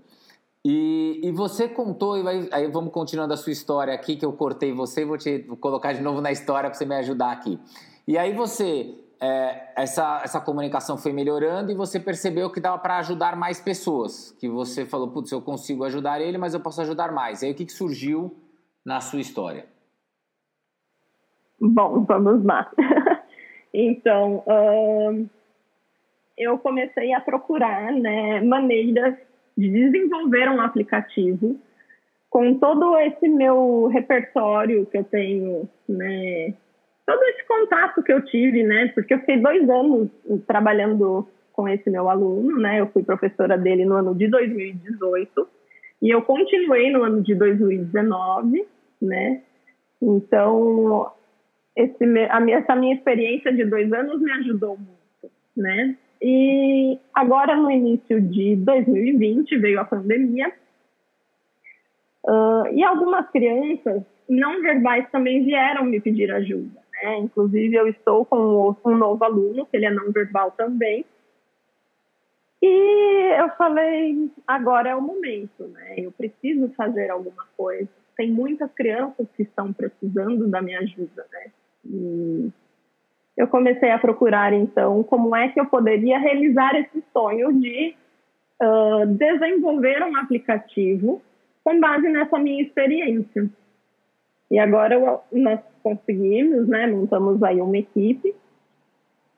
E, 0.68 1.20
e 1.22 1.30
você 1.30 1.68
contou, 1.68 2.18
e 2.18 2.24
vai, 2.24 2.48
aí 2.50 2.66
vamos 2.66 2.92
continuando 2.92 3.32
a 3.32 3.36
sua 3.36 3.52
história 3.52 3.94
aqui, 3.94 4.16
que 4.16 4.26
eu 4.26 4.32
cortei 4.32 4.72
você, 4.72 5.04
vou 5.04 5.16
te 5.16 5.38
colocar 5.60 5.92
de 5.92 6.02
novo 6.02 6.20
na 6.20 6.32
história 6.32 6.68
para 6.68 6.76
você 6.76 6.84
me 6.84 6.96
ajudar 6.96 7.30
aqui. 7.30 7.56
E 8.04 8.18
aí 8.18 8.34
você 8.34 8.98
é, 9.20 9.72
essa, 9.76 10.22
essa 10.24 10.40
comunicação 10.40 10.98
foi 10.98 11.12
melhorando 11.12 11.70
e 11.70 11.74
você 11.76 12.00
percebeu 12.00 12.50
que 12.50 12.58
dava 12.58 12.78
para 12.78 12.98
ajudar 12.98 13.36
mais 13.36 13.60
pessoas. 13.60 14.32
Que 14.40 14.48
você 14.48 14.84
falou, 14.84 15.06
putz, 15.06 15.30
eu 15.30 15.40
consigo 15.40 15.84
ajudar 15.84 16.20
ele, 16.20 16.36
mas 16.36 16.52
eu 16.52 16.58
posso 16.58 16.80
ajudar 16.80 17.12
mais. 17.12 17.42
E 17.42 17.46
aí 17.46 17.52
o 17.52 17.54
que, 17.54 17.66
que 17.66 17.72
surgiu 17.72 18.36
na 18.84 19.00
sua 19.00 19.20
história? 19.20 19.66
Bom, 21.60 22.02
vamos 22.02 22.44
lá. 22.44 22.68
então, 23.72 24.42
eu 26.36 26.58
comecei 26.58 27.12
a 27.12 27.20
procurar 27.20 27.92
né, 27.92 28.40
maneiras 28.40 29.16
de 29.56 29.68
desenvolver 29.68 30.48
um 30.50 30.60
aplicativo 30.60 31.58
com 32.28 32.54
todo 32.58 32.98
esse 32.98 33.28
meu 33.28 33.86
repertório 33.86 34.84
que 34.86 34.98
eu 34.98 35.04
tenho, 35.04 35.68
né, 35.88 36.54
todo 37.06 37.22
esse 37.22 37.46
contato 37.46 38.02
que 38.02 38.12
eu 38.12 38.20
tive, 38.22 38.64
né? 38.64 38.88
Porque 38.88 39.14
eu 39.14 39.20
fiquei 39.20 39.40
dois 39.40 39.68
anos 39.70 40.10
trabalhando 40.46 41.26
com 41.52 41.68
esse 41.68 41.88
meu 41.88 42.10
aluno, 42.10 42.58
né? 42.58 42.80
Eu 42.80 42.88
fui 42.88 43.02
professora 43.02 43.56
dele 43.56 43.84
no 43.84 43.94
ano 43.94 44.14
de 44.14 44.28
2018 44.28 45.48
e 46.02 46.10
eu 46.10 46.20
continuei 46.22 46.90
no 46.90 47.04
ano 47.04 47.22
de 47.22 47.34
2019, 47.34 48.66
né? 49.00 49.40
Então, 50.02 51.10
esse, 51.74 52.04
a 52.28 52.40
minha, 52.40 52.58
essa 52.58 52.74
minha 52.74 52.94
experiência 52.94 53.52
de 53.52 53.64
dois 53.64 53.90
anos 53.92 54.20
me 54.20 54.32
ajudou 54.32 54.76
muito, 54.76 55.32
né? 55.56 55.96
E 56.20 56.98
agora, 57.14 57.56
no 57.56 57.70
início 57.70 58.20
de 58.20 58.56
2020, 58.56 59.58
veio 59.58 59.80
a 59.80 59.84
pandemia 59.84 60.52
uh, 62.24 62.66
e 62.72 62.82
algumas 62.82 63.28
crianças 63.30 64.02
não 64.28 64.60
verbais 64.62 65.08
também 65.10 65.44
vieram 65.44 65.84
me 65.84 66.00
pedir 66.00 66.32
ajuda. 66.32 66.80
Né? 66.92 67.18
Inclusive, 67.18 67.74
eu 67.76 67.86
estou 67.88 68.24
com 68.24 68.74
um 68.84 68.96
novo 68.96 69.22
aluno, 69.24 69.66
que 69.66 69.76
ele 69.76 69.86
é 69.86 69.90
não 69.90 70.10
verbal 70.10 70.50
também. 70.50 71.04
E 72.62 73.38
eu 73.38 73.50
falei, 73.50 74.30
agora 74.46 74.88
é 74.88 74.96
o 74.96 75.02
momento, 75.02 75.68
né? 75.68 75.94
Eu 75.98 76.10
preciso 76.10 76.68
fazer 76.70 77.10
alguma 77.10 77.46
coisa. 77.56 77.88
Tem 78.16 78.30
muitas 78.30 78.72
crianças 78.72 79.26
que 79.36 79.42
estão 79.42 79.72
precisando 79.72 80.48
da 80.48 80.62
minha 80.62 80.80
ajuda, 80.80 81.26
né? 81.30 81.50
E 81.84 82.50
eu 83.36 83.46
comecei 83.46 83.90
a 83.90 83.98
procurar, 83.98 84.52
então, 84.52 85.02
como 85.02 85.36
é 85.36 85.48
que 85.48 85.60
eu 85.60 85.66
poderia 85.66 86.18
realizar 86.18 86.74
esse 86.74 87.04
sonho 87.12 87.52
de 87.52 87.94
uh, 88.62 89.06
desenvolver 89.06 90.02
um 90.02 90.16
aplicativo 90.16 91.20
com 91.62 91.78
base 91.80 92.08
nessa 92.08 92.38
minha 92.38 92.62
experiência. 92.62 93.50
E 94.50 94.58
agora 94.58 95.20
nós 95.32 95.60
conseguimos, 95.82 96.68
né? 96.68 96.86
Montamos 96.86 97.42
aí 97.42 97.60
uma 97.60 97.76
equipe. 97.76 98.34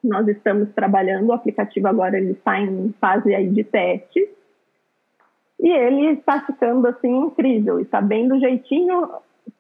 Nós 0.04 0.28
estamos 0.28 0.68
trabalhando, 0.74 1.28
o 1.28 1.32
aplicativo 1.32 1.88
agora 1.88 2.18
ele 2.18 2.32
está 2.32 2.60
em 2.60 2.94
fase 3.00 3.34
aí 3.34 3.48
de 3.48 3.64
teste. 3.64 4.28
E 5.58 5.70
ele 5.70 6.12
está 6.12 6.40
ficando 6.42 6.86
assim 6.86 7.08
incrível, 7.08 7.80
está 7.80 8.00
bem 8.00 8.28
do 8.28 8.38
jeitinho 8.38 9.08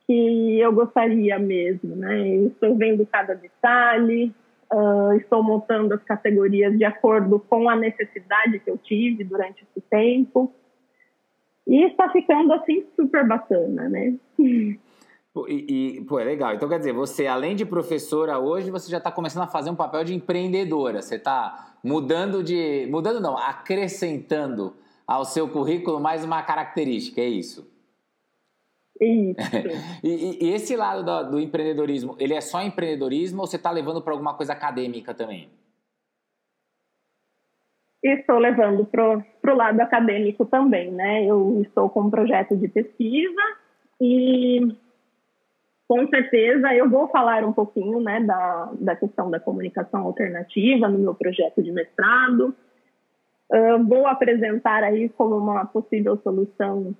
que 0.08 0.58
eu 0.58 0.72
gostaria 0.72 1.38
mesmo, 1.38 1.94
né? 1.94 2.26
Eu 2.26 2.46
estou 2.46 2.74
vendo 2.74 3.04
cada 3.04 3.34
detalhe, 3.34 4.34
uh, 4.72 5.12
estou 5.18 5.42
montando 5.42 5.92
as 5.92 6.02
categorias 6.02 6.76
de 6.78 6.84
acordo 6.84 7.38
com 7.38 7.68
a 7.68 7.76
necessidade 7.76 8.58
que 8.58 8.70
eu 8.70 8.78
tive 8.78 9.22
durante 9.22 9.62
esse 9.62 9.86
tempo. 9.90 10.50
E 11.66 11.84
está 11.84 12.08
ficando 12.10 12.54
assim 12.54 12.86
super 12.96 13.28
bacana, 13.28 13.86
né? 13.88 14.14
E, 15.46 15.98
e, 15.98 16.04
pô, 16.06 16.18
é 16.18 16.24
legal. 16.24 16.52
Então, 16.52 16.68
quer 16.68 16.78
dizer, 16.78 16.92
você, 16.92 17.28
além 17.28 17.54
de 17.54 17.64
professora 17.64 18.40
hoje, 18.40 18.72
você 18.72 18.90
já 18.90 18.98
está 18.98 19.12
começando 19.12 19.44
a 19.44 19.46
fazer 19.46 19.70
um 19.70 19.76
papel 19.76 20.02
de 20.02 20.12
empreendedora. 20.12 21.00
Você 21.00 21.14
está 21.14 21.76
mudando 21.84 22.42
de. 22.42 22.88
Mudando 22.90 23.20
não, 23.20 23.38
acrescentando 23.38 24.74
ao 25.06 25.24
seu 25.24 25.46
currículo 25.48 26.00
mais 26.00 26.24
uma 26.24 26.42
característica, 26.42 27.20
é 27.20 27.28
isso? 27.28 27.70
Isso. 29.00 29.38
e, 30.02 30.46
e, 30.46 30.54
esse 30.54 30.76
lado 30.76 31.04
do, 31.04 31.30
do, 31.32 31.40
empreendedorismo, 31.40 32.16
ele 32.18 32.34
é 32.34 32.40
só 32.40 32.62
empreendedorismo 32.62 33.40
ou 33.40 33.46
você 33.46 33.56
está 33.56 33.70
levando 33.70 34.02
para 34.02 34.12
alguma 34.12 34.34
coisa 34.34 34.52
acadêmica 34.52 35.14
também? 35.14 35.48
Estou 38.02 38.38
levando 38.38 38.84
para 38.84 39.52
o 39.52 39.56
lado 39.56 39.80
acadêmico 39.80 40.44
também, 40.44 40.90
né? 40.90 41.24
Eu 41.24 41.60
estou 41.62 41.88
com 41.90 42.02
um 42.02 42.10
projeto 42.10 42.56
de 42.56 42.68
pesquisa 42.68 43.42
e 44.00 44.76
com 45.88 46.06
certeza 46.08 46.74
eu 46.74 46.88
vou 46.88 47.08
falar 47.08 47.44
um 47.44 47.52
pouquinho 47.52 47.98
né, 47.98 48.20
da, 48.20 48.70
da 48.78 48.94
questão 48.94 49.30
da 49.30 49.40
comunicação 49.40 50.02
alternativa 50.02 50.88
no 50.88 50.98
meu 50.98 51.14
projeto 51.14 51.62
de 51.62 51.72
mestrado. 51.72 52.54
Uh, 53.50 53.82
vou 53.84 54.06
apresentar 54.06 54.84
aí 54.84 55.08
como 55.08 55.36
uma 55.36 55.64
possível 55.64 56.18
solução 56.18 56.94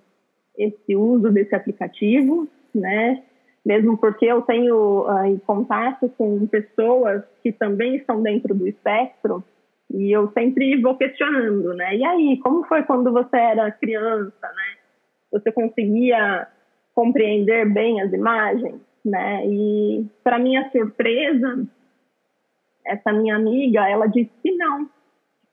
esse 0.58 0.96
uso 0.96 1.30
desse 1.30 1.54
aplicativo, 1.54 2.48
né? 2.74 3.22
Mesmo 3.64 3.96
porque 3.96 4.26
eu 4.26 4.42
tenho 4.42 5.02
uh, 5.02 5.40
contato 5.46 6.08
com 6.16 6.46
pessoas 6.46 7.22
que 7.42 7.52
também 7.52 7.96
estão 7.96 8.22
dentro 8.22 8.54
do 8.54 8.66
espectro 8.66 9.44
e 9.92 10.10
eu 10.12 10.30
sempre 10.32 10.80
vou 10.80 10.96
questionando, 10.96 11.72
né? 11.74 11.96
E 11.96 12.04
aí, 12.04 12.38
como 12.40 12.64
foi 12.64 12.82
quando 12.82 13.12
você 13.12 13.36
era 13.36 13.70
criança, 13.70 14.42
né? 14.42 14.76
Você 15.32 15.50
conseguia 15.52 16.46
compreender 16.94 17.70
bem 17.72 18.00
as 18.02 18.12
imagens, 18.12 18.80
né? 19.04 19.46
E 19.46 20.06
para 20.22 20.38
minha 20.38 20.70
surpresa, 20.70 21.66
essa 22.84 23.12
minha 23.12 23.36
amiga, 23.36 23.88
ela 23.88 24.06
disse 24.06 24.30
que 24.42 24.52
não. 24.56 24.88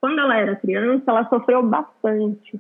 Quando 0.01 0.19
ela 0.19 0.37
era 0.37 0.55
criança, 0.55 1.03
ela 1.07 1.29
sofreu 1.29 1.63
bastante. 1.63 2.59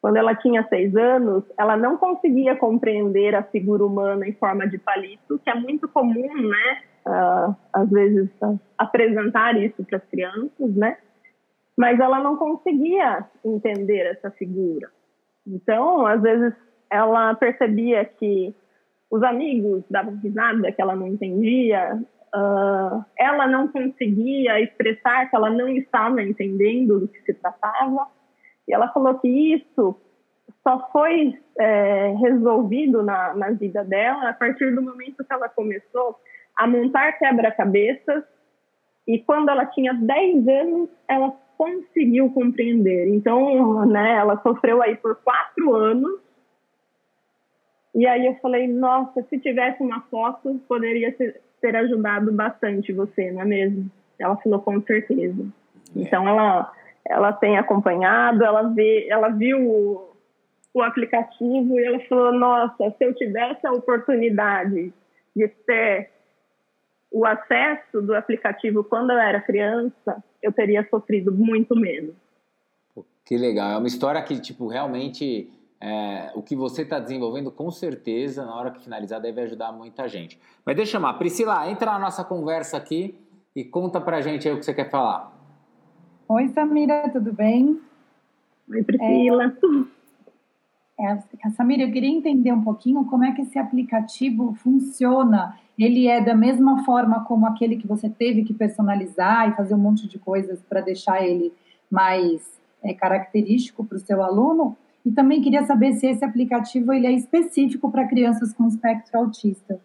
Quando 0.00 0.16
ela 0.16 0.34
tinha 0.34 0.66
seis 0.68 0.94
anos, 0.94 1.44
ela 1.58 1.76
não 1.76 1.96
conseguia 1.96 2.54
compreender 2.54 3.34
a 3.34 3.42
figura 3.42 3.84
humana 3.84 4.26
em 4.28 4.32
forma 4.32 4.66
de 4.68 4.78
palito, 4.78 5.40
que 5.40 5.50
é 5.50 5.54
muito 5.54 5.88
comum, 5.88 6.48
né? 6.48 6.82
Uh, 7.06 7.56
às 7.72 7.90
vezes 7.90 8.28
uh, 8.42 8.58
apresentar 8.76 9.56
isso 9.60 9.84
para 9.84 9.98
as 9.98 10.04
crianças, 10.04 10.74
né? 10.76 10.98
Mas 11.76 11.98
ela 11.98 12.20
não 12.20 12.36
conseguia 12.36 13.24
entender 13.44 14.06
essa 14.06 14.30
figura. 14.30 14.88
Então, 15.46 16.06
às 16.06 16.20
vezes 16.20 16.54
ela 16.90 17.34
percebia 17.34 18.04
que 18.04 18.54
os 19.10 19.22
amigos 19.22 19.82
davam 19.90 20.16
risada, 20.16 20.70
que 20.70 20.82
ela 20.82 20.94
não 20.94 21.06
entendia, 21.06 22.00
uh, 22.34 23.04
ela 23.18 23.46
não 23.46 23.68
conseguia 23.68 24.60
expressar 24.60 25.28
que 25.28 25.36
ela 25.36 25.50
não 25.50 25.68
estava 25.68 26.22
entendendo 26.22 27.00
do 27.00 27.08
que 27.08 27.20
se 27.22 27.34
tratava. 27.34 28.06
E 28.68 28.74
ela 28.74 28.88
falou 28.88 29.18
que 29.18 29.28
isso 29.28 29.96
só 30.62 30.88
foi 30.92 31.38
é, 31.58 32.14
resolvido 32.20 33.02
na, 33.02 33.34
na 33.34 33.50
vida 33.50 33.82
dela 33.82 34.28
a 34.28 34.34
partir 34.34 34.74
do 34.74 34.82
momento 34.82 35.24
que 35.24 35.32
ela 35.32 35.48
começou 35.48 36.16
a 36.56 36.66
montar 36.66 37.12
quebra-cabeças 37.12 38.24
e 39.08 39.18
quando 39.20 39.48
ela 39.48 39.64
tinha 39.64 39.94
10 39.94 40.46
anos, 40.48 40.90
ela 41.08 41.34
conseguiu 41.56 42.30
compreender. 42.30 43.08
Então, 43.08 43.86
né, 43.86 44.16
ela 44.16 44.40
sofreu 44.42 44.82
aí 44.82 44.96
por 44.96 45.16
quatro 45.16 45.74
anos. 45.74 46.20
E 47.94 48.06
aí 48.06 48.26
eu 48.26 48.34
falei, 48.36 48.68
nossa, 48.68 49.22
se 49.22 49.38
tivesse 49.40 49.82
uma 49.82 50.02
foto, 50.02 50.60
poderia 50.68 51.10
ter, 51.12 51.74
ajudado 51.76 52.30
bastante 52.32 52.92
você, 52.92 53.32
não 53.32 53.40
é 53.42 53.44
mesmo? 53.46 53.90
Ela 54.18 54.36
falou 54.36 54.60
com 54.60 54.80
certeza. 54.82 55.42
É. 55.96 56.00
Então 56.02 56.28
ela 56.28 56.70
ela 57.08 57.32
tem 57.32 57.56
acompanhado, 57.56 58.44
ela 58.44 58.62
vê, 58.64 59.08
ela 59.08 59.30
viu 59.30 59.58
o, 59.58 60.12
o 60.74 60.82
aplicativo 60.82 61.78
e 61.78 61.84
ela 61.84 62.00
falou, 62.00 62.32
nossa, 62.32 62.90
se 62.90 63.04
eu 63.04 63.14
tivesse 63.14 63.66
a 63.66 63.72
oportunidade 63.72 64.92
de 65.34 65.48
ter 65.66 66.10
o 67.10 67.24
acesso 67.24 68.02
do 68.02 68.14
aplicativo 68.14 68.84
quando 68.84 69.10
eu 69.10 69.18
era 69.18 69.40
criança, 69.40 70.22
eu 70.42 70.52
teria 70.52 70.86
sofrido 70.90 71.32
muito 71.32 71.74
menos. 71.74 72.14
Que 73.24 73.36
legal, 73.36 73.72
é 73.72 73.78
uma 73.78 73.88
história 73.88 74.22
que, 74.22 74.38
tipo, 74.40 74.68
realmente 74.68 75.50
é, 75.80 76.30
o 76.34 76.42
que 76.42 76.56
você 76.56 76.82
está 76.82 76.98
desenvolvendo, 76.98 77.50
com 77.50 77.70
certeza, 77.70 78.44
na 78.44 78.54
hora 78.54 78.70
que 78.70 78.82
finalizar, 78.82 79.20
deve 79.20 79.40
ajudar 79.42 79.72
muita 79.72 80.08
gente. 80.08 80.38
Mas 80.64 80.76
deixa 80.76 80.90
eu 80.90 81.00
chamar. 81.00 81.14
Priscila, 81.14 81.70
entra 81.70 81.92
na 81.92 81.98
nossa 81.98 82.24
conversa 82.24 82.76
aqui 82.76 83.18
e 83.54 83.64
conta 83.64 84.00
pra 84.00 84.20
gente 84.20 84.48
aí 84.48 84.54
o 84.54 84.58
que 84.58 84.64
você 84.64 84.74
quer 84.74 84.90
falar. 84.90 85.37
Oi, 86.28 86.48
Samira, 86.48 87.08
tudo 87.10 87.32
bem? 87.32 87.80
Oi, 88.70 88.84
Priscila. 88.84 89.56
É, 90.98 91.12
é, 91.12 91.50
Samira, 91.50 91.82
eu 91.82 91.92
queria 91.92 92.10
entender 92.10 92.52
um 92.52 92.62
pouquinho 92.62 93.04
como 93.06 93.24
é 93.24 93.32
que 93.32 93.42
esse 93.42 93.58
aplicativo 93.58 94.52
funciona 94.54 95.58
ele 95.78 96.08
é 96.08 96.20
da 96.20 96.34
mesma 96.34 96.84
forma 96.84 97.24
como 97.24 97.46
aquele 97.46 97.76
que 97.76 97.86
você 97.86 98.10
teve 98.10 98.42
que 98.42 98.52
personalizar 98.52 99.48
e 99.48 99.54
fazer 99.54 99.74
um 99.74 99.78
monte 99.78 100.08
de 100.08 100.18
coisas 100.18 100.60
para 100.62 100.80
deixar 100.80 101.24
ele 101.24 101.52
mais 101.88 102.60
é, 102.82 102.92
característico 102.92 103.84
para 103.84 103.96
o 103.96 104.00
seu 104.00 104.22
aluno? 104.22 104.76
E 105.06 105.12
também 105.12 105.40
queria 105.40 105.64
saber 105.64 105.92
se 105.94 106.06
esse 106.08 106.24
aplicativo 106.24 106.92
ele 106.92 107.06
é 107.06 107.12
específico 107.12 107.90
para 107.90 108.08
crianças 108.08 108.52
com 108.52 108.66
espectro 108.66 109.18
autista. 109.18 109.80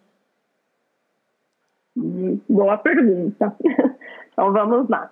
Hum, 1.95 2.39
boa 2.49 2.77
pergunta. 2.77 3.55
então 4.33 4.51
vamos 4.51 4.89
lá. 4.89 5.11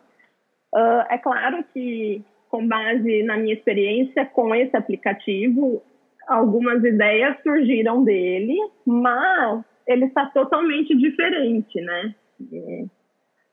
Uh, 0.74 1.04
é 1.10 1.18
claro 1.18 1.64
que, 1.74 2.24
com 2.50 2.68
base 2.68 3.24
na 3.24 3.38
minha 3.38 3.54
experiência 3.54 4.26
com 4.26 4.54
esse 4.56 4.76
aplicativo, 4.76 5.82
algumas 6.28 6.84
ideias 6.84 7.38
surgiram 7.44 8.04
dele, 8.04 8.58
mas 8.86 9.64
ele 9.88 10.06
está 10.06 10.28
totalmente 10.28 10.96
diferente, 10.96 11.82
né? 11.82 12.16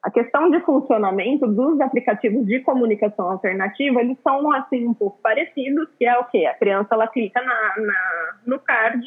A 0.02 0.11
questão 0.11 0.48
de 0.48 0.61
funcionamento 0.61 1.46
dos 1.46 1.81
aplicativos 1.81 2.46
de 2.46 2.61
comunicação 2.61 3.31
alternativa, 3.31 4.00
eles 4.00 4.16
são 4.22 4.52
assim 4.52 4.87
um 4.87 4.94
pouco 4.94 5.20
parecidos, 5.20 5.88
que 5.98 6.07
é 6.07 6.16
o 6.16 6.24
quê? 6.24 6.46
A 6.46 6.54
criança 6.54 6.94
ela 6.94 7.09
clica 7.09 7.42
na, 7.42 7.74
na 7.85 8.38
no 8.46 8.59
card 8.61 9.04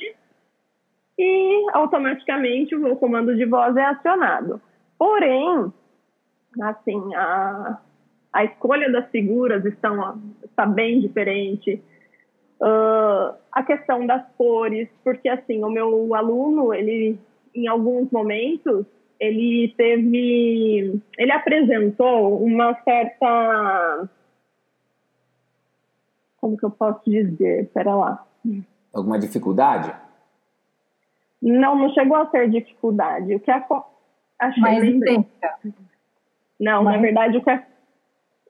e 1.18 1.66
automaticamente 1.74 2.76
o 2.76 2.96
comando 2.98 3.36
de 3.36 3.46
voz 3.46 3.76
é 3.78 3.86
acionado. 3.86 4.62
Porém, 4.98 5.72
assim, 6.62 7.16
a, 7.16 7.80
a 8.34 8.46
escolha 8.46 8.92
das 8.92 9.10
figuras 9.10 9.64
estão, 9.66 10.22
está 10.44 10.66
bem 10.66 11.00
diferente. 11.00 11.82
Uh, 12.62 13.36
a 13.52 13.64
questão 13.64 14.06
das 14.06 14.24
cores, 14.38 14.88
porque 15.04 15.28
assim, 15.28 15.64
o 15.64 15.70
meu 15.70 16.14
aluno, 16.16 16.74
ele, 16.74 17.20
em 17.54 17.68
alguns 17.68 18.10
momentos, 18.12 18.86
ele 19.20 19.74
teve, 19.76 21.02
ele 21.18 21.32
apresentou 21.32 22.44
uma 22.44 22.74
certa, 22.84 24.10
como 26.38 26.58
que 26.58 26.66
eu 26.66 26.72
posso 26.72 27.02
dizer, 27.10 27.64
espera 27.64 27.96
lá. 27.96 28.26
Alguma 28.94 29.20
dificuldade? 29.20 29.94
Não, 31.42 31.76
não 31.76 31.90
chegou 31.94 32.18
a 32.18 32.30
ser 32.30 32.50
dificuldade. 32.50 33.36
O 33.36 33.40
que 33.40 33.50
a, 33.50 33.66
achei 34.40 34.62
Mais 34.62 34.84
resistência. 34.84 35.56
Não, 36.60 36.84
Mas... 36.84 36.96
na 36.96 37.02
verdade, 37.02 37.38
o 37.38 37.44
que 37.44 37.50
a, 37.50 37.64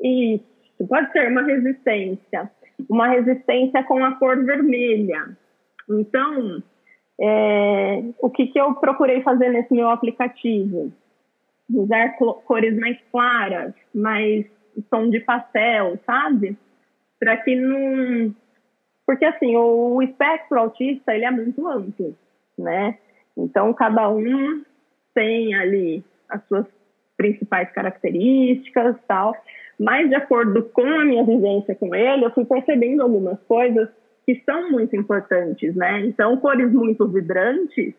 isso, 0.02 0.88
pode 0.88 1.12
ser 1.12 1.30
uma 1.30 1.44
resistência 1.44 2.50
uma 2.90 3.08
resistência 3.08 3.84
com 3.84 4.04
a 4.04 4.16
cor 4.16 4.44
vermelha. 4.44 5.38
Então, 5.90 6.64
é, 7.20 8.04
o 8.20 8.30
que, 8.30 8.48
que 8.48 8.60
eu 8.60 8.74
procurei 8.76 9.22
fazer 9.22 9.50
nesse 9.50 9.74
meu 9.74 9.90
aplicativo? 9.90 10.92
Usar 11.70 12.16
cores 12.18 12.78
mais 12.78 12.98
claras, 13.12 13.74
mais 13.94 14.46
tom 14.90 15.10
de 15.10 15.20
pastel, 15.20 15.98
sabe? 16.06 16.58
Para 17.20 17.38
que 17.38 17.56
não. 17.56 18.34
Porque, 19.06 19.26
assim, 19.26 19.56
o 19.56 20.02
espectro 20.02 20.60
autista 20.60 21.14
ele 21.14 21.26
é 21.26 21.32
muito 21.32 21.68
amplo, 21.68 22.16
né? 22.58 22.98
Então, 23.38 23.74
cada 23.74 24.10
um 24.10 24.64
tem 25.14 25.54
ali 25.54 26.04
as 26.30 26.46
suas 26.48 26.66
principais 27.18 27.70
características 27.72 28.96
tal 29.08 29.36
mas 29.82 30.08
de 30.08 30.16
acordo 30.16 30.64
com 30.66 30.86
a 30.86 31.04
minha 31.04 31.24
vivência 31.24 31.74
com 31.74 31.96
ele, 31.96 32.24
eu 32.24 32.32
fui 32.32 32.46
percebendo 32.46 33.02
algumas 33.02 33.40
coisas 33.48 33.90
que 34.24 34.36
são 34.46 34.70
muito 34.70 34.96
importantes, 34.96 35.76
né? 35.76 36.02
Então, 36.02 36.38
cores 36.38 36.72
muito 36.72 37.08
vibrantes, 37.08 37.96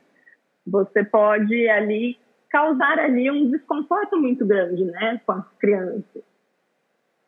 você 0.65 1.03
pode 1.03 1.69
ali 1.69 2.17
causar 2.49 3.01
ali 3.01 3.29
um 3.29 3.51
desconforto 3.51 4.17
muito 4.17 4.47
grande, 4.47 4.85
né, 4.85 5.21
com 5.27 5.33
as 5.33 5.49
crianças. 5.59 6.23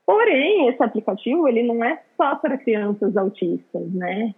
Porém, 0.07 0.69
esse 0.69 0.81
aplicativo 0.81 1.49
ele 1.49 1.64
não 1.64 1.85
é 1.85 2.01
só 2.17 2.37
para 2.37 2.57
crianças 2.57 3.17
autistas, 3.17 3.93
né? 3.93 4.35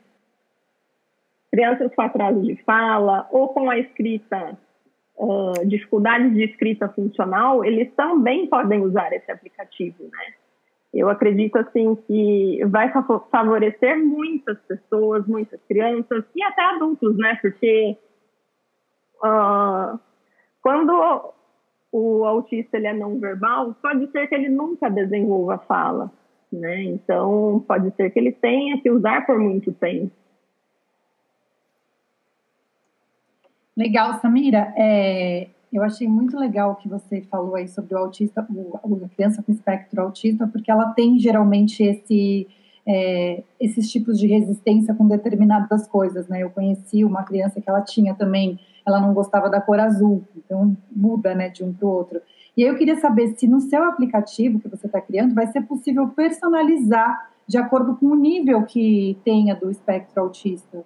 Crianças 1.50 1.94
com 1.94 2.00
atraso 2.00 2.40
de 2.40 2.56
fala 2.62 3.28
ou 3.30 3.48
com 3.48 3.68
a 3.68 3.78
escrita 3.78 4.56
uh, 5.16 5.66
dificuldades 5.66 6.32
de 6.34 6.44
escrita 6.44 6.88
funcional, 6.88 7.64
eles 7.64 7.92
também 7.94 8.46
podem 8.46 8.80
usar 8.80 9.12
esse 9.12 9.30
aplicativo, 9.30 10.04
né? 10.04 10.34
Eu 10.94 11.10
acredito 11.10 11.56
assim 11.56 11.94
que 12.06 12.64
vai 12.66 12.90
favorecer 13.30 14.02
muitas 14.02 14.58
pessoas, 14.60 15.26
muitas 15.26 15.60
crianças 15.68 16.24
e 16.34 16.42
até 16.42 16.62
adultos, 16.62 17.16
né? 17.18 17.38
Porque 17.42 17.96
uh, 19.22 19.98
quando 20.62 21.34
o 21.92 22.24
autista 22.24 22.76
ele 22.76 22.86
é 22.86 22.94
não 22.94 23.18
verbal, 23.18 23.74
pode 23.82 24.10
ser 24.10 24.26
que 24.26 24.34
ele 24.34 24.48
nunca 24.48 24.88
desenvolva 24.88 25.58
fala, 25.58 26.10
né? 26.50 26.82
Então 26.84 27.62
pode 27.68 27.90
ser 27.94 28.10
que 28.10 28.18
ele 28.18 28.32
tenha 28.32 28.80
que 28.80 28.90
usar 28.90 29.26
por 29.26 29.38
muito 29.38 29.72
tempo. 29.74 30.12
Legal, 33.76 34.18
Samira. 34.20 34.72
É, 34.76 35.48
eu 35.70 35.82
achei 35.82 36.08
muito 36.08 36.38
legal 36.38 36.72
o 36.72 36.76
que 36.76 36.88
você 36.88 37.20
falou 37.22 37.54
aí 37.56 37.68
sobre 37.68 37.94
o 37.94 37.98
autista, 37.98 38.46
o, 38.50 39.04
a 39.04 39.08
criança 39.08 39.42
com 39.42 39.52
espectro 39.52 40.00
autista, 40.00 40.46
porque 40.46 40.70
ela 40.70 40.92
tem 40.92 41.18
geralmente 41.18 41.82
esse, 41.82 42.46
é, 42.86 43.42
esses 43.60 43.90
tipos 43.90 44.18
de 44.18 44.26
resistência 44.26 44.94
com 44.94 45.06
determinadas 45.06 45.86
coisas, 45.86 46.26
né? 46.26 46.42
Eu 46.42 46.50
conheci 46.50 47.04
uma 47.04 47.22
criança 47.24 47.60
que 47.60 47.68
ela 47.68 47.82
tinha 47.82 48.14
também, 48.14 48.58
ela 48.86 48.98
não 48.98 49.12
gostava 49.12 49.50
da 49.50 49.60
cor 49.60 49.78
azul, 49.78 50.24
então 50.36 50.74
muda, 50.90 51.34
né, 51.34 51.50
de 51.50 51.62
um 51.62 51.72
para 51.72 51.86
o 51.86 51.90
outro. 51.90 52.22
E 52.56 52.62
aí 52.64 52.70
eu 52.70 52.78
queria 52.78 52.98
saber 52.98 53.34
se 53.36 53.46
no 53.46 53.60
seu 53.60 53.84
aplicativo 53.84 54.58
que 54.58 54.68
você 54.68 54.86
está 54.86 55.02
criando 55.02 55.34
vai 55.34 55.46
ser 55.48 55.60
possível 55.62 56.08
personalizar 56.08 57.30
de 57.46 57.58
acordo 57.58 57.94
com 57.96 58.06
o 58.06 58.16
nível 58.16 58.62
que 58.62 59.18
tenha 59.22 59.54
do 59.54 59.70
espectro 59.70 60.22
autista. 60.22 60.82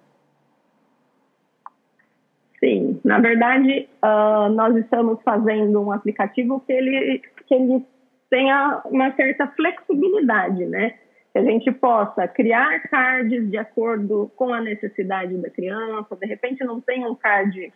Sim, 2.63 3.01
na 3.03 3.19
verdade, 3.19 3.89
uh, 4.03 4.49
nós 4.53 4.75
estamos 4.75 5.19
fazendo 5.23 5.81
um 5.81 5.91
aplicativo 5.91 6.59
que 6.59 6.71
ele, 6.71 7.19
que 7.47 7.55
ele 7.55 7.83
tenha 8.29 8.83
uma 8.85 9.11
certa 9.15 9.47
flexibilidade, 9.47 10.67
né? 10.67 10.93
Que 11.33 11.39
a 11.39 11.43
gente 11.43 11.71
possa 11.71 12.27
criar 12.27 12.79
cards 12.83 13.49
de 13.49 13.57
acordo 13.57 14.31
com 14.35 14.53
a 14.53 14.61
necessidade 14.61 15.35
da 15.37 15.49
criança, 15.49 16.15
de 16.15 16.27
repente 16.27 16.63
não 16.63 16.79
tem 16.79 17.03
um 17.03 17.15
card 17.15 17.73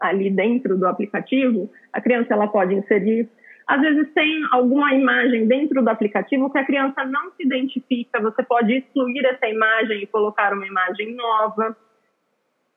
ali 0.00 0.28
dentro 0.28 0.76
do 0.76 0.86
aplicativo, 0.86 1.70
a 1.92 2.00
criança 2.00 2.34
ela 2.34 2.48
pode 2.48 2.74
inserir. 2.74 3.28
Às 3.64 3.80
vezes 3.80 4.12
tem 4.12 4.42
alguma 4.50 4.92
imagem 4.92 5.46
dentro 5.46 5.82
do 5.82 5.88
aplicativo 5.88 6.50
que 6.50 6.58
a 6.58 6.64
criança 6.64 7.04
não 7.04 7.30
se 7.32 7.44
identifica, 7.44 8.20
você 8.20 8.42
pode 8.42 8.74
excluir 8.74 9.24
essa 9.24 9.46
imagem 9.46 10.02
e 10.02 10.06
colocar 10.06 10.52
uma 10.52 10.66
imagem 10.66 11.14
nova 11.14 11.76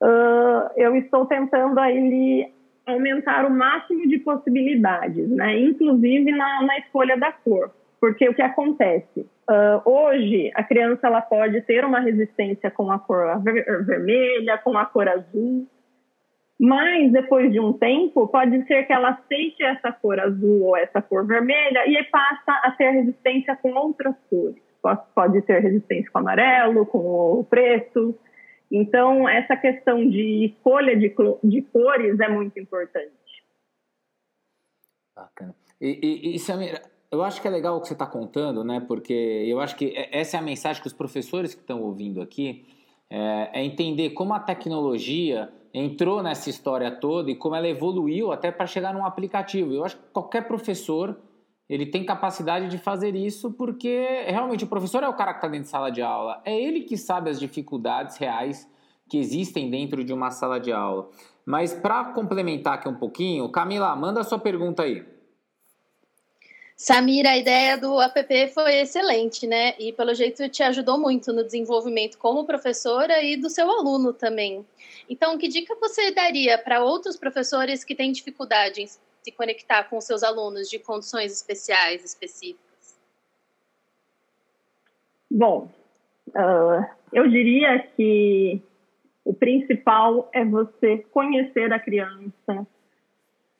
uh, 0.02 0.70
eu 0.76 0.96
estou 0.96 1.26
tentando 1.26 1.78
aí 1.78 2.52
aumentar 2.86 3.46
o 3.46 3.50
máximo 3.50 4.08
de 4.08 4.18
possibilidades, 4.18 5.28
né? 5.30 5.58
Inclusive 5.58 6.32
na, 6.32 6.62
na 6.62 6.78
escolha 6.78 7.16
da 7.16 7.32
cor, 7.32 7.70
porque 8.00 8.28
o 8.28 8.34
que 8.34 8.42
acontece 8.42 9.26
uh, 9.48 9.88
hoje 9.88 10.50
a 10.54 10.62
criança 10.62 11.06
ela 11.06 11.20
pode 11.20 11.60
ter 11.62 11.84
uma 11.84 12.00
resistência 12.00 12.70
com 12.70 12.90
a 12.90 12.98
cor 12.98 13.40
ver 13.42 13.64
vermelha, 13.84 14.58
com 14.58 14.76
a 14.76 14.84
cor 14.84 15.08
azul, 15.08 15.66
Mas 16.58 17.10
depois 17.12 17.52
de 17.52 17.58
um 17.58 17.72
tempo, 17.72 18.28
pode 18.28 18.64
ser 18.66 18.84
que 18.84 18.92
ela 18.92 19.10
aceite 19.10 19.62
essa 19.62 19.92
cor 19.92 20.18
azul 20.20 20.62
ou 20.62 20.76
essa 20.76 21.02
cor 21.02 21.26
vermelha 21.26 21.88
e 21.88 22.02
passa 22.04 22.52
a 22.64 22.70
ter 22.72 22.90
resistência 22.90 23.56
com 23.56 23.72
outras 23.74 24.14
cores. 24.28 24.62
Pode 25.14 25.42
ter 25.42 25.60
resistência 25.60 26.10
com 26.12 26.18
amarelo, 26.18 26.86
com 26.86 26.98
o 26.98 27.44
preto. 27.44 28.14
Então, 28.72 29.28
essa 29.28 29.54
questão 29.54 30.08
de 30.08 30.46
escolha 30.46 30.96
de, 30.96 31.14
de 31.44 31.62
cores 31.62 32.18
é 32.18 32.28
muito 32.28 32.58
importante. 32.58 33.12
Bacana. 35.14 35.54
E, 35.78 36.30
e, 36.30 36.34
e 36.36 36.38
Samira, 36.38 36.80
eu 37.10 37.22
acho 37.22 37.42
que 37.42 37.46
é 37.46 37.50
legal 37.50 37.76
o 37.76 37.82
que 37.82 37.88
você 37.88 37.92
está 37.92 38.06
contando, 38.06 38.64
né? 38.64 38.82
Porque 38.88 39.12
eu 39.12 39.60
acho 39.60 39.76
que 39.76 39.94
é, 39.94 40.18
essa 40.18 40.38
é 40.38 40.40
a 40.40 40.42
mensagem 40.42 40.80
que 40.80 40.88
os 40.88 40.94
professores 40.94 41.54
que 41.54 41.60
estão 41.60 41.82
ouvindo 41.82 42.22
aqui 42.22 42.64
é, 43.10 43.60
é 43.60 43.62
entender 43.62 44.10
como 44.10 44.32
a 44.32 44.40
tecnologia 44.40 45.52
entrou 45.74 46.22
nessa 46.22 46.48
história 46.48 46.90
toda 46.90 47.30
e 47.30 47.36
como 47.36 47.54
ela 47.54 47.68
evoluiu 47.68 48.32
até 48.32 48.50
para 48.50 48.66
chegar 48.66 48.94
num 48.94 49.04
aplicativo. 49.04 49.74
Eu 49.74 49.84
acho 49.84 49.98
que 49.98 50.04
qualquer 50.14 50.46
professor 50.48 51.20
ele 51.72 51.86
tem 51.86 52.04
capacidade 52.04 52.68
de 52.68 52.76
fazer 52.76 53.16
isso 53.16 53.50
porque 53.50 54.26
realmente 54.26 54.62
o 54.62 54.66
professor 54.66 55.02
é 55.02 55.08
o 55.08 55.14
cara 55.14 55.32
que 55.32 55.38
está 55.38 55.48
dentro 55.48 55.64
de 55.64 55.70
sala 55.70 55.90
de 55.90 56.02
aula. 56.02 56.42
É 56.44 56.54
ele 56.54 56.82
que 56.82 56.98
sabe 56.98 57.30
as 57.30 57.40
dificuldades 57.40 58.18
reais 58.18 58.68
que 59.08 59.16
existem 59.16 59.70
dentro 59.70 60.04
de 60.04 60.12
uma 60.12 60.30
sala 60.30 60.60
de 60.60 60.70
aula. 60.70 61.08
Mas 61.46 61.72
para 61.72 62.12
complementar 62.12 62.74
aqui 62.74 62.86
um 62.90 62.94
pouquinho, 62.94 63.48
Camila, 63.48 63.96
manda 63.96 64.20
a 64.20 64.24
sua 64.24 64.38
pergunta 64.38 64.82
aí. 64.82 65.02
Samira, 66.76 67.30
a 67.30 67.38
ideia 67.38 67.78
do 67.78 67.98
app 68.02 68.48
foi 68.48 68.80
excelente, 68.80 69.46
né? 69.46 69.74
E 69.78 69.94
pelo 69.94 70.12
jeito 70.12 70.46
te 70.50 70.62
ajudou 70.62 70.98
muito 70.98 71.32
no 71.32 71.42
desenvolvimento 71.42 72.18
como 72.18 72.44
professora 72.44 73.22
e 73.22 73.34
do 73.34 73.48
seu 73.48 73.70
aluno 73.70 74.12
também. 74.12 74.66
Então, 75.08 75.38
que 75.38 75.48
dica 75.48 75.74
você 75.80 76.10
daria 76.10 76.58
para 76.58 76.84
outros 76.84 77.16
professores 77.16 77.82
que 77.82 77.94
têm 77.94 78.12
dificuldade 78.12 78.82
em 78.82 78.86
se 79.22 79.30
conectar 79.32 79.84
com 79.84 80.00
seus 80.00 80.22
alunos 80.22 80.68
de 80.68 80.78
condições 80.78 81.32
especiais, 81.32 82.04
específicas? 82.04 82.98
Bom, 85.30 85.70
uh, 86.28 86.84
eu 87.12 87.28
diria 87.28 87.78
que 87.96 88.60
o 89.24 89.32
principal 89.32 90.28
é 90.32 90.44
você 90.44 90.98
conhecer 91.10 91.72
a 91.72 91.78
criança. 91.78 92.66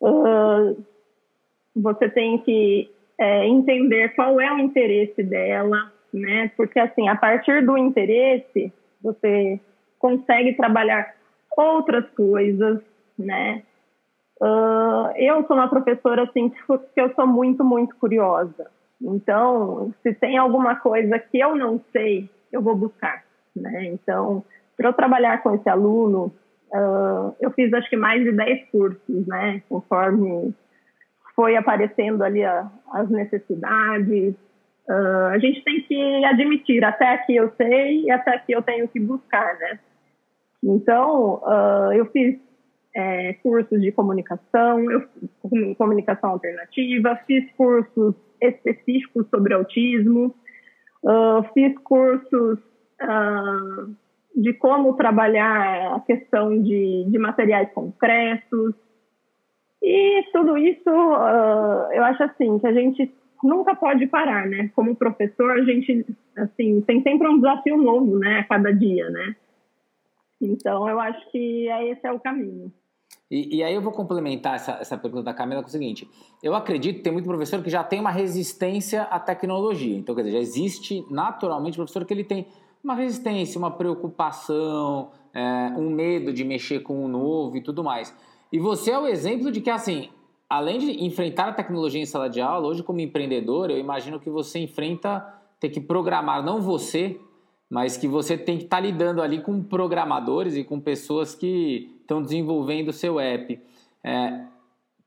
Uh, 0.01 0.85
você 1.75 2.09
tem 2.11 2.39
que 2.39 2.91
é, 3.19 3.47
entender 3.47 4.15
qual 4.15 4.41
é 4.41 4.53
o 4.53 4.59
interesse 4.59 5.23
dela, 5.23 5.93
né? 6.13 6.51
Porque 6.57 6.79
assim, 6.79 7.09
a 7.09 7.17
partir 7.17 7.65
do 7.65 7.79
interesse, 7.79 8.73
você 9.01 9.61
consegue 9.99 10.55
trabalhar 10.55 11.15
outras 11.57 12.09
coisas, 12.11 12.81
né? 13.17 13.63
Uh, 14.43 15.13
eu 15.15 15.47
sou 15.47 15.55
uma 15.55 15.69
professora 15.69 16.25
assim 16.25 16.51
que 16.51 17.01
eu 17.01 17.15
sou 17.15 17.29
muito, 17.29 17.65
muito 17.65 17.95
curiosa. 17.95 18.69
Então, 19.01 19.95
se 20.03 20.13
tem 20.15 20.37
alguma 20.37 20.75
coisa 20.75 21.17
que 21.17 21.39
eu 21.39 21.55
não 21.55 21.81
sei, 21.93 22.29
eu 22.51 22.61
vou 22.61 22.75
buscar, 22.75 23.23
né? 23.55 23.85
Então, 23.85 24.45
para 24.77 24.89
eu 24.89 24.93
trabalhar 24.93 25.41
com 25.45 25.55
esse 25.55 25.69
aluno, 25.69 26.35
uh, 26.73 27.33
eu 27.41 27.53
fiz 27.53 27.73
acho 27.73 27.89
que 27.89 27.97
mais 27.97 28.25
de 28.25 28.33
10 28.33 28.71
cursos, 28.73 29.27
né? 29.29 29.63
Conforme 29.69 30.53
foi 31.37 31.55
aparecendo 31.55 32.23
ali 32.23 32.43
a, 32.43 32.69
as 32.95 33.09
necessidades. 33.09 34.35
Uh, 34.89 35.27
a 35.31 35.39
gente 35.39 35.63
tem 35.63 35.83
que 35.83 36.25
admitir, 36.25 36.85
até 36.85 37.15
aqui 37.15 37.37
eu 37.37 37.53
sei 37.57 38.07
e 38.07 38.11
até 38.11 38.35
aqui 38.35 38.51
eu 38.51 38.63
tenho 38.63 38.89
que 38.89 38.99
buscar, 38.99 39.57
né? 39.61 39.79
Então, 40.65 41.43
eu 41.93 42.07
fiz 42.07 42.39
é, 42.95 43.35
cursos 43.35 43.81
de 43.81 43.93
comunicação, 43.93 44.91
eu, 44.91 45.03
comunicação 45.77 46.31
alternativa, 46.31 47.19
fiz 47.27 47.51
cursos 47.53 48.15
específicos 48.41 49.27
sobre 49.29 49.55
autismo, 49.55 50.35
uh, 51.03 51.43
fiz 51.55 51.77
cursos 51.79 52.59
de 54.35 54.53
como 54.55 54.95
trabalhar 54.95 55.97
a 55.97 56.01
questão 56.01 56.63
de, 56.63 57.05
de 57.09 57.19
materiais 57.19 57.69
concretos, 57.73 58.75
e 59.83 60.23
tudo 60.33 60.57
isso, 60.57 60.89
uh, 60.89 61.93
eu 61.93 62.05
acho 62.05 62.23
assim, 62.23 62.57
que 62.61 62.67
a 62.69 62.73
gente 62.73 63.13
nunca 63.43 63.75
pode 63.75 64.07
parar, 64.07 64.47
né? 64.47 64.71
Como 64.77 64.95
professor, 64.95 65.51
a 65.51 65.63
gente, 65.65 66.07
assim, 66.37 66.81
tem 66.83 67.03
sempre 67.03 67.27
um 67.27 67.37
desafio 67.37 67.77
novo, 67.77 68.17
né? 68.17 68.39
A 68.39 68.45
cada 68.45 68.73
dia, 68.73 69.11
né? 69.11 69.35
Então, 70.41 70.89
eu 70.89 71.01
acho 71.01 71.31
que 71.33 71.69
esse 71.69 72.07
é 72.07 72.13
o 72.13 72.21
caminho. 72.21 72.73
E, 73.31 73.57
e, 73.57 73.63
aí 73.63 73.75
eu 73.75 73.81
vou 73.81 73.93
complementar 73.93 74.57
essa, 74.57 74.73
essa 74.73 74.99
pergunta 74.99 75.25
da 75.25 75.33
Camila 75.33 75.63
com 75.63 75.69
o 75.69 75.71
seguinte: 75.71 76.07
eu 76.43 76.55
acredito 76.55 76.97
que 76.97 77.03
tem 77.03 77.13
muito 77.13 77.25
professor 77.25 77.63
que 77.63 77.71
já 77.71 77.83
tem 77.83 77.99
uma 77.99 78.11
resistência 78.11 79.05
à 79.05 79.19
tecnologia. 79.19 79.97
Então, 79.97 80.15
quer 80.15 80.23
dizer, 80.23 80.37
já 80.37 80.43
existe 80.43 81.05
naturalmente 81.11 81.77
professor 81.77 82.05
que 82.05 82.13
ele 82.13 82.25
tem 82.25 82.47
uma 82.85 82.95
resistência, 82.95 83.59
uma 83.59 83.71
preocupação, 83.71 85.11
é, 85.33 85.73
um 85.77 85.89
medo 85.89 86.33
de 86.33 86.45
mexer 86.45 86.81
com 86.81 87.05
o 87.05 87.09
novo 87.09 87.57
e 87.57 87.63
tudo 87.63 87.83
mais. 87.83 88.15
E 88.53 88.59
você 88.59 88.91
é 88.91 88.99
o 88.99 89.07
exemplo 89.07 89.51
de 89.51 89.63
que, 89.63 89.71
assim, 89.71 90.11
além 90.49 90.79
de 90.79 91.03
enfrentar 91.03 91.49
a 91.49 91.53
tecnologia 91.53 92.03
em 92.03 92.05
sala 92.05 92.29
de 92.29 92.41
aula, 92.41 92.69
hoje 92.69 92.83
como 92.83 93.01
empreendedor, 93.01 93.71
eu 93.71 93.79
imagino 93.79 94.21
que 94.21 94.29
você 94.29 94.59
enfrenta 94.59 95.25
ter 95.59 95.71
que 95.71 95.81
programar, 95.81 96.45
não 96.45 96.61
você, 96.61 97.19
mas 97.71 97.97
que 97.97 98.07
você 98.07 98.37
tem 98.37 98.59
que 98.59 98.65
estar 98.65 98.77
tá 98.77 98.83
lidando 98.83 99.23
ali 99.23 99.41
com 99.41 99.63
programadores 99.63 100.55
e 100.55 100.65
com 100.65 100.79
pessoas 100.79 101.35
que 101.35 102.02
estão 102.13 102.23
desenvolvendo 102.23 102.89
o 102.89 102.93
seu 102.93 103.19
app. 103.19 103.59
É, 104.05 104.45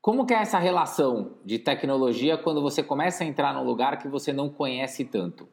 como 0.00 0.26
que 0.26 0.34
é 0.34 0.38
essa 0.38 0.58
relação 0.58 1.36
de 1.44 1.58
tecnologia 1.58 2.36
quando 2.36 2.60
você 2.60 2.82
começa 2.82 3.22
a 3.22 3.26
entrar 3.26 3.54
num 3.54 3.64
lugar 3.64 3.98
que 3.98 4.08
você 4.08 4.32
não 4.32 4.48
conhece 4.48 5.04
tanto? 5.04 5.48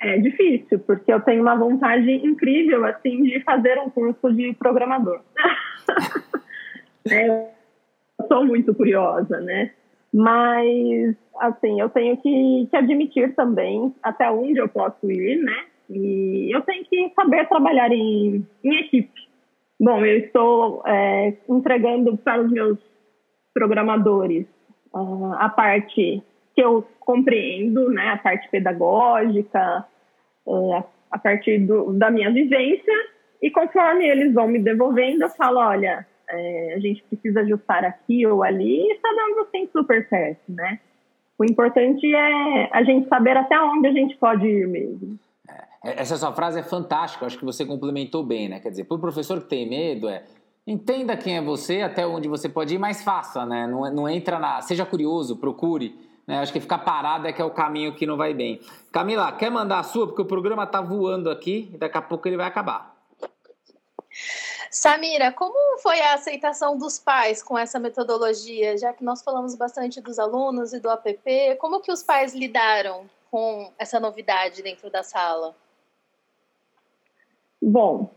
É 0.00 0.18
difícil, 0.18 0.80
porque 0.80 1.12
eu 1.12 1.20
tenho 1.20 1.42
uma 1.42 1.56
vontade 1.56 2.10
incrível, 2.10 2.84
assim, 2.84 3.22
de 3.22 3.40
fazer 3.40 3.78
um 3.78 3.88
curso 3.88 4.32
de 4.32 4.52
programador. 4.54 5.20
é, 7.08 7.28
eu 7.28 8.26
sou 8.26 8.44
muito 8.44 8.74
curiosa, 8.74 9.40
né? 9.40 9.72
Mas, 10.12 11.16
assim, 11.38 11.80
eu 11.80 11.88
tenho 11.88 12.16
que, 12.16 12.66
que 12.68 12.76
admitir 12.76 13.34
também 13.34 13.94
até 14.02 14.28
onde 14.30 14.58
eu 14.58 14.68
posso 14.68 15.10
ir, 15.10 15.36
né? 15.36 15.66
E 15.92 16.54
eu 16.54 16.62
tenho 16.62 16.84
que 16.86 17.12
saber 17.14 17.46
trabalhar 17.48 17.92
em, 17.92 18.46
em 18.64 18.74
equipe. 18.76 19.28
Bom, 19.78 20.04
eu 20.04 20.18
estou 20.18 20.82
é, 20.86 21.34
entregando 21.48 22.16
para 22.16 22.40
os 22.40 22.50
meus 22.50 22.78
programadores 23.52 24.46
uh, 24.94 25.34
a 25.34 25.48
parte 25.48 26.22
que 26.54 26.62
eu 26.62 26.86
compreendo, 27.00 27.90
né, 27.90 28.10
a 28.10 28.16
parte 28.16 28.48
pedagógica, 28.48 29.84
é, 30.46 30.84
a 31.10 31.18
partir 31.18 31.58
do, 31.58 31.92
da 31.92 32.10
minha 32.10 32.30
vivência, 32.32 32.92
e 33.40 33.50
conforme 33.50 34.06
eles 34.06 34.32
vão 34.32 34.46
me 34.48 34.58
devolvendo, 34.58 35.22
eu 35.22 35.30
falo, 35.30 35.58
olha, 35.58 36.06
é, 36.28 36.74
a 36.74 36.78
gente 36.78 37.02
precisa 37.04 37.40
ajustar 37.40 37.84
aqui 37.84 38.26
ou 38.26 38.42
ali, 38.42 38.86
e 38.86 38.92
está 38.92 39.08
dando 39.10 39.40
assim 39.40 39.68
super 39.72 40.06
certo, 40.08 40.42
né? 40.48 40.78
O 41.38 41.44
importante 41.44 42.14
é 42.14 42.68
a 42.70 42.82
gente 42.84 43.08
saber 43.08 43.36
até 43.36 43.60
onde 43.60 43.88
a 43.88 43.92
gente 43.92 44.16
pode 44.16 44.46
ir 44.46 44.68
mesmo. 44.68 45.18
É, 45.84 46.00
essa 46.00 46.16
sua 46.16 46.32
frase 46.32 46.60
é 46.60 46.62
fantástica, 46.62 47.26
acho 47.26 47.38
que 47.38 47.44
você 47.44 47.64
complementou 47.64 48.24
bem, 48.24 48.48
né? 48.48 48.60
Quer 48.60 48.70
dizer, 48.70 48.84
para 48.84 48.96
o 48.96 49.00
professor 49.00 49.40
que 49.40 49.48
tem 49.48 49.68
medo, 49.68 50.08
é 50.08 50.24
entenda 50.66 51.16
quem 51.16 51.36
é 51.36 51.42
você, 51.42 51.80
até 51.80 52.06
onde 52.06 52.28
você 52.28 52.48
pode 52.48 52.74
ir, 52.74 52.78
mas 52.78 53.02
faça, 53.02 53.44
né? 53.44 53.66
Não, 53.66 53.92
não 53.92 54.08
entra 54.08 54.38
na. 54.38 54.60
Seja 54.62 54.86
curioso, 54.86 55.36
procure. 55.36 56.12
Né? 56.26 56.38
Acho 56.38 56.52
que 56.52 56.60
ficar 56.60 56.78
parado 56.78 57.26
é 57.26 57.32
que 57.32 57.42
é 57.42 57.44
o 57.44 57.50
caminho 57.50 57.94
que 57.94 58.06
não 58.06 58.16
vai 58.16 58.32
bem. 58.32 58.60
Camila, 58.92 59.32
quer 59.32 59.50
mandar 59.50 59.80
a 59.80 59.82
sua? 59.82 60.06
Porque 60.06 60.22
o 60.22 60.26
programa 60.26 60.64
está 60.64 60.80
voando 60.80 61.28
aqui 61.28 61.70
e 61.74 61.78
daqui 61.78 61.98
a 61.98 62.02
pouco 62.02 62.28
ele 62.28 62.36
vai 62.36 62.46
acabar. 62.46 62.92
Samira, 64.70 65.32
como 65.32 65.78
foi 65.80 66.00
a 66.00 66.14
aceitação 66.14 66.78
dos 66.78 66.98
pais 66.98 67.42
com 67.42 67.58
essa 67.58 67.78
metodologia? 67.78 68.78
Já 68.78 68.92
que 68.92 69.04
nós 69.04 69.22
falamos 69.22 69.54
bastante 69.54 70.00
dos 70.00 70.18
alunos 70.18 70.72
e 70.72 70.80
do 70.80 70.88
app, 70.88 71.56
como 71.58 71.80
que 71.80 71.92
os 71.92 72.02
pais 72.02 72.34
lidaram 72.34 73.04
com 73.30 73.70
essa 73.78 74.00
novidade 74.00 74.62
dentro 74.62 74.90
da 74.90 75.02
sala? 75.02 75.54
Bom, 77.62 78.12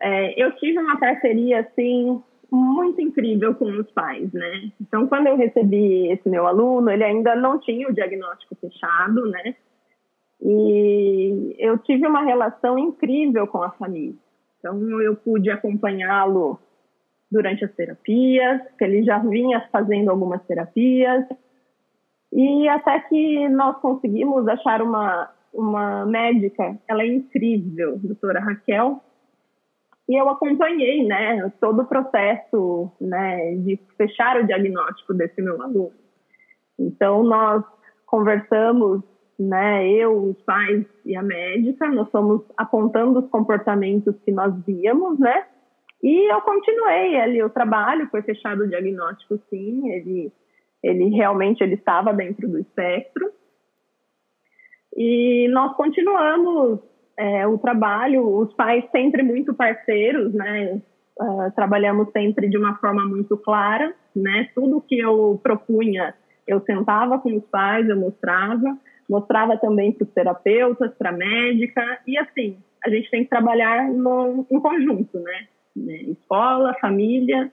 é, 0.00 0.40
eu 0.40 0.54
tive 0.56 0.78
uma 0.78 1.00
parceria 1.00 1.60
assim 1.60 2.22
muito 2.50 3.00
incrível 3.00 3.54
com 3.54 3.64
os 3.64 3.90
pais, 3.92 4.30
né? 4.32 4.70
Então, 4.78 5.06
quando 5.08 5.28
eu 5.28 5.36
recebi 5.36 6.08
esse 6.12 6.28
meu 6.28 6.46
aluno, 6.46 6.90
ele 6.90 7.02
ainda 7.02 7.34
não 7.34 7.58
tinha 7.58 7.88
o 7.88 7.94
diagnóstico 7.94 8.54
fechado, 8.56 9.24
né? 9.30 9.54
E 10.42 11.56
eu 11.58 11.78
tive 11.78 12.06
uma 12.06 12.22
relação 12.22 12.78
incrível 12.78 13.46
com 13.46 13.62
a 13.62 13.70
família. 13.70 14.14
Então, 14.58 15.00
eu 15.00 15.16
pude 15.16 15.50
acompanhá-lo 15.50 16.58
durante 17.30 17.64
as 17.64 17.72
terapias, 17.72 18.60
que 18.76 18.84
ele 18.84 19.02
já 19.02 19.18
vinha 19.18 19.66
fazendo 19.72 20.10
algumas 20.10 20.44
terapias, 20.44 21.24
e 22.30 22.68
até 22.68 23.00
que 23.00 23.48
nós 23.48 23.78
conseguimos 23.78 24.46
achar 24.46 24.82
uma, 24.82 25.30
uma 25.52 26.06
médica, 26.06 26.78
ela 26.88 27.02
é 27.02 27.06
incrível, 27.06 27.98
doutora 27.98 28.40
Raquel, 28.40 29.02
e 30.08 30.20
eu 30.20 30.28
acompanhei, 30.28 31.04
né, 31.06 31.52
todo 31.60 31.82
o 31.82 31.86
processo, 31.86 32.90
né, 33.00 33.54
de 33.56 33.78
fechar 33.96 34.40
o 34.40 34.46
diagnóstico 34.46 35.14
desse 35.14 35.40
meu 35.40 35.60
aluno. 35.62 35.92
Então, 36.78 37.22
nós 37.22 37.64
conversamos, 38.06 39.02
né, 39.38 39.88
eu, 39.88 40.30
os 40.30 40.42
pais 40.42 40.84
e 41.04 41.16
a 41.16 41.22
médica, 41.22 41.88
nós 41.88 42.10
fomos 42.10 42.42
apontando 42.56 43.20
os 43.20 43.30
comportamentos 43.30 44.14
que 44.24 44.32
nós 44.32 44.54
víamos, 44.66 45.18
né, 45.18 45.46
e 46.02 46.32
eu 46.32 46.40
continuei 46.40 47.20
ali 47.20 47.42
o 47.42 47.50
trabalho, 47.50 48.08
foi 48.10 48.22
fechado 48.22 48.64
o 48.64 48.68
diagnóstico, 48.68 49.38
sim, 49.48 49.88
ele, 49.88 50.32
ele 50.82 51.10
realmente 51.10 51.62
ele 51.62 51.74
estava 51.74 52.12
dentro 52.12 52.48
do 52.48 52.58
espectro. 52.58 53.30
E 54.96 55.48
nós 55.48 55.74
continuamos 55.76 56.80
é, 57.16 57.46
o 57.46 57.58
trabalho, 57.58 58.26
os 58.38 58.52
pais 58.54 58.84
sempre 58.90 59.22
muito 59.22 59.54
parceiros, 59.54 60.32
né? 60.34 60.80
Uh, 61.20 61.50
trabalhamos 61.54 62.10
sempre 62.10 62.48
de 62.48 62.56
uma 62.56 62.76
forma 62.78 63.04
muito 63.04 63.36
clara, 63.36 63.94
né? 64.16 64.48
Tudo 64.54 64.80
que 64.80 64.98
eu 64.98 65.38
propunha, 65.42 66.14
eu 66.46 66.60
sentava 66.60 67.18
com 67.18 67.36
os 67.36 67.44
pais, 67.44 67.88
eu 67.88 67.96
mostrava, 67.96 68.78
mostrava 69.08 69.56
também 69.58 69.92
para 69.92 70.04
os 70.04 70.12
terapeutas, 70.12 70.92
para 70.94 71.10
a 71.10 71.12
médica, 71.12 72.00
e 72.06 72.16
assim, 72.18 72.58
a 72.84 72.90
gente 72.90 73.10
tem 73.10 73.24
que 73.24 73.30
trabalhar 73.30 73.88
no, 73.88 74.46
em 74.50 74.58
conjunto, 74.58 75.18
né? 75.20 75.46
né? 75.76 75.96
Escola, 76.02 76.74
família 76.80 77.52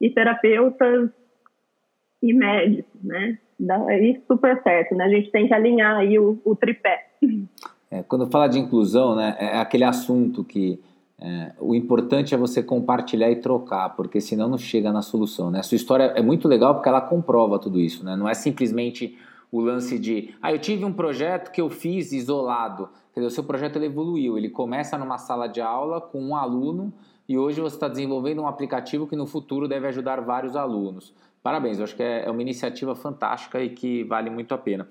e 0.00 0.10
terapeutas 0.10 1.10
e 2.22 2.32
médicos, 2.32 3.02
né? 3.02 3.38
Dá 3.58 3.96
isso 3.98 4.20
super 4.26 4.62
certo, 4.62 4.94
né? 4.94 5.04
A 5.04 5.08
gente 5.08 5.30
tem 5.30 5.46
que 5.46 5.54
alinhar 5.54 5.96
aí 5.96 6.18
o, 6.18 6.38
o 6.44 6.56
tripé. 6.56 7.06
É, 7.90 8.02
quando 8.02 8.26
fala 8.28 8.48
de 8.48 8.58
inclusão, 8.58 9.14
né, 9.14 9.36
é 9.38 9.58
aquele 9.58 9.84
assunto 9.84 10.42
que 10.42 10.80
é, 11.20 11.52
o 11.60 11.74
importante 11.74 12.34
é 12.34 12.36
você 12.36 12.62
compartilhar 12.62 13.30
e 13.30 13.36
trocar, 13.36 13.90
porque 13.90 14.20
senão 14.20 14.48
não 14.48 14.58
chega 14.58 14.92
na 14.92 15.00
solução. 15.00 15.50
Né? 15.50 15.60
A 15.60 15.62
sua 15.62 15.76
história 15.76 16.12
é 16.16 16.20
muito 16.20 16.48
legal 16.48 16.74
porque 16.74 16.88
ela 16.88 17.00
comprova 17.00 17.58
tudo 17.58 17.80
isso. 17.80 18.04
Né? 18.04 18.16
Não 18.16 18.28
é 18.28 18.34
simplesmente 18.34 19.16
o 19.50 19.60
lance 19.60 19.98
de, 19.98 20.34
ah, 20.42 20.52
eu 20.52 20.58
tive 20.58 20.84
um 20.84 20.92
projeto 20.92 21.52
que 21.52 21.60
eu 21.60 21.70
fiz 21.70 22.12
isolado. 22.12 22.88
Quer 23.12 23.20
dizer, 23.20 23.28
o 23.28 23.30
seu 23.30 23.44
projeto 23.44 23.76
ele 23.76 23.86
evoluiu. 23.86 24.36
Ele 24.36 24.50
começa 24.50 24.98
numa 24.98 25.16
sala 25.16 25.46
de 25.46 25.60
aula 25.60 26.00
com 26.00 26.20
um 26.20 26.34
aluno 26.34 26.92
e 27.28 27.38
hoje 27.38 27.60
você 27.60 27.76
está 27.76 27.88
desenvolvendo 27.88 28.42
um 28.42 28.46
aplicativo 28.48 29.06
que 29.06 29.14
no 29.14 29.26
futuro 29.26 29.68
deve 29.68 29.86
ajudar 29.86 30.20
vários 30.20 30.56
alunos. 30.56 31.14
Parabéns, 31.44 31.76
eu 31.76 31.84
acho 31.84 31.94
que 31.94 32.02
é, 32.02 32.24
é 32.24 32.30
uma 32.30 32.40
iniciativa 32.40 32.94
fantástica 32.94 33.60
e 33.60 33.68
que 33.68 34.02
vale 34.04 34.30
muito 34.30 34.54
a 34.54 34.58
pena. 34.58 34.88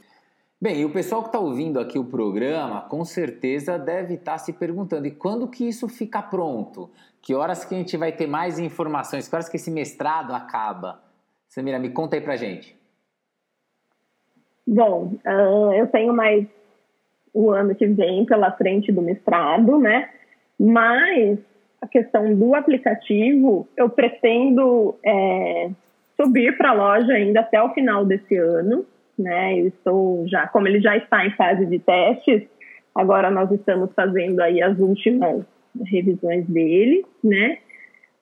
Bem, 0.62 0.82
e 0.82 0.86
o 0.86 0.94
pessoal 0.94 1.24
que 1.24 1.30
está 1.30 1.40
ouvindo 1.40 1.80
aqui 1.80 1.98
o 1.98 2.06
programa, 2.06 2.82
com 2.82 3.04
certeza 3.04 3.80
deve 3.80 4.14
estar 4.14 4.34
tá 4.34 4.38
se 4.38 4.54
perguntando, 4.54 5.08
e 5.08 5.12
quando 5.12 5.48
que 5.48 5.68
isso 5.68 5.90
fica 5.90 6.22
pronto? 6.22 6.92
Que 7.24 7.34
horas 7.34 7.66
que 7.66 7.74
a 7.74 7.78
gente 7.80 7.98
vai 7.98 8.12
ter 8.12 8.28
mais 8.28 8.60
informações? 8.60 9.28
Que 9.28 9.34
horas 9.34 9.50
que 9.50 9.58
esse 9.58 9.72
mestrado 9.72 10.32
acaba? 10.32 11.02
Samira, 11.50 11.80
me 11.80 11.90
conta 11.90 12.18
aí 12.18 12.22
pra 12.22 12.36
gente. 12.36 12.78
Bom, 14.66 15.16
uh, 15.26 15.74
eu 15.74 15.88
tenho 15.88 16.14
mais 16.14 16.46
o 17.34 17.50
ano 17.50 17.74
que 17.74 17.88
vem 17.88 18.26
pela 18.26 18.52
frente 18.52 18.92
do 18.92 19.02
mestrado, 19.02 19.80
né? 19.80 20.08
Mas 20.60 21.40
a 21.82 21.88
questão 21.88 22.36
do 22.36 22.54
aplicativo, 22.54 23.68
eu 23.76 23.90
pretendo 23.90 24.96
é, 25.04 25.72
subir 26.20 26.58
para 26.58 26.72
a 26.72 26.74
loja 26.74 27.14
ainda 27.14 27.42
até 27.42 27.62
o 27.62 27.74
final 27.74 28.06
desse 28.06 28.36
ano 28.36 28.86
né? 29.18 29.60
Eu 29.60 29.68
estou 29.68 30.28
já, 30.28 30.48
como 30.48 30.68
ele 30.68 30.82
já 30.82 30.98
está 30.98 31.26
em 31.26 31.36
fase 31.36 31.66
de 31.66 31.80
testes, 31.80 32.44
agora 32.94 33.30
nós 33.30 33.52
estamos 33.52 33.92
fazendo 33.94 34.40
aí 34.42 34.62
as 34.62 34.78
últimas 34.80 35.46
revisões 35.86 36.46
dele, 36.48 37.06
né? 37.24 37.60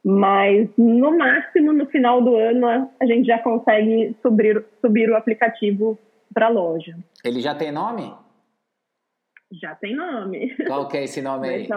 Mas 0.03 0.69
no 0.77 1.17
máximo 1.17 1.71
no 1.73 1.85
final 1.85 2.21
do 2.21 2.35
ano 2.35 2.89
a 2.99 3.05
gente 3.05 3.27
já 3.27 3.37
consegue 3.39 4.15
subir, 4.21 4.65
subir 4.81 5.09
o 5.09 5.15
aplicativo 5.15 5.97
para 6.33 6.47
a 6.47 6.49
loja. 6.49 6.97
Ele 7.23 7.39
já 7.39 7.53
tem 7.53 7.71
nome? 7.71 8.11
Já 9.51 9.75
tem 9.75 9.95
nome. 9.95 10.55
Qual 10.65 10.87
que 10.87 10.97
é 10.97 11.03
esse 11.03 11.21
nome 11.21 11.47
aí? 11.49 11.67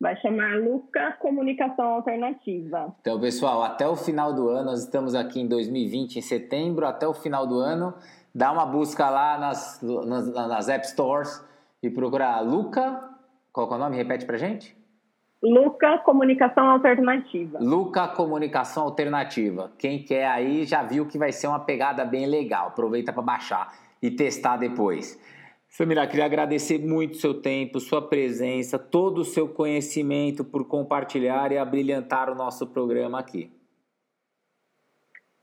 Vai 0.00 0.16
chamar 0.16 0.56
Luca 0.58 1.16
Comunicação 1.18 1.94
Alternativa. 1.94 2.94
Então, 3.00 3.18
pessoal, 3.20 3.62
até 3.64 3.86
o 3.88 3.96
final 3.96 4.32
do 4.32 4.48
ano, 4.48 4.66
nós 4.66 4.84
estamos 4.84 5.14
aqui 5.14 5.40
em 5.40 5.48
2020, 5.48 6.16
em 6.16 6.22
setembro, 6.22 6.86
até 6.86 7.06
o 7.06 7.12
final 7.12 7.46
do 7.46 7.58
ano, 7.58 7.92
dá 8.32 8.52
uma 8.52 8.64
busca 8.64 9.10
lá 9.10 9.36
nas, 9.36 9.82
nas, 9.82 10.32
nas 10.32 10.68
App 10.68 10.86
Stores 10.86 11.44
e 11.82 11.90
procurar 11.90 12.40
Luca. 12.40 13.10
Qual 13.52 13.68
é 13.70 13.74
o 13.74 13.78
nome? 13.78 13.96
Repete 13.96 14.24
pra 14.24 14.36
gente. 14.36 14.76
Luca 15.42 15.98
Comunicação 15.98 16.68
Alternativa. 16.70 17.58
Luca 17.60 18.08
Comunicação 18.08 18.84
Alternativa. 18.84 19.72
Quem 19.78 20.02
quer 20.02 20.26
aí 20.26 20.64
já 20.64 20.82
viu 20.82 21.06
que 21.06 21.18
vai 21.18 21.32
ser 21.32 21.46
uma 21.46 21.60
pegada 21.60 22.04
bem 22.04 22.26
legal. 22.26 22.68
Aproveita 22.68 23.12
para 23.12 23.22
baixar 23.22 23.72
e 24.02 24.10
testar 24.10 24.56
depois. 24.56 25.18
Samira, 25.68 26.06
queria 26.06 26.24
agradecer 26.24 26.78
muito 26.78 27.12
o 27.12 27.16
seu 27.16 27.34
tempo, 27.34 27.78
sua 27.78 28.00
presença, 28.00 28.78
todo 28.78 29.18
o 29.18 29.24
seu 29.24 29.46
conhecimento 29.46 30.42
por 30.42 30.66
compartilhar 30.66 31.52
e 31.52 31.58
abrilhantar 31.58 32.30
o 32.30 32.34
nosso 32.34 32.66
programa 32.66 33.18
aqui. 33.18 33.52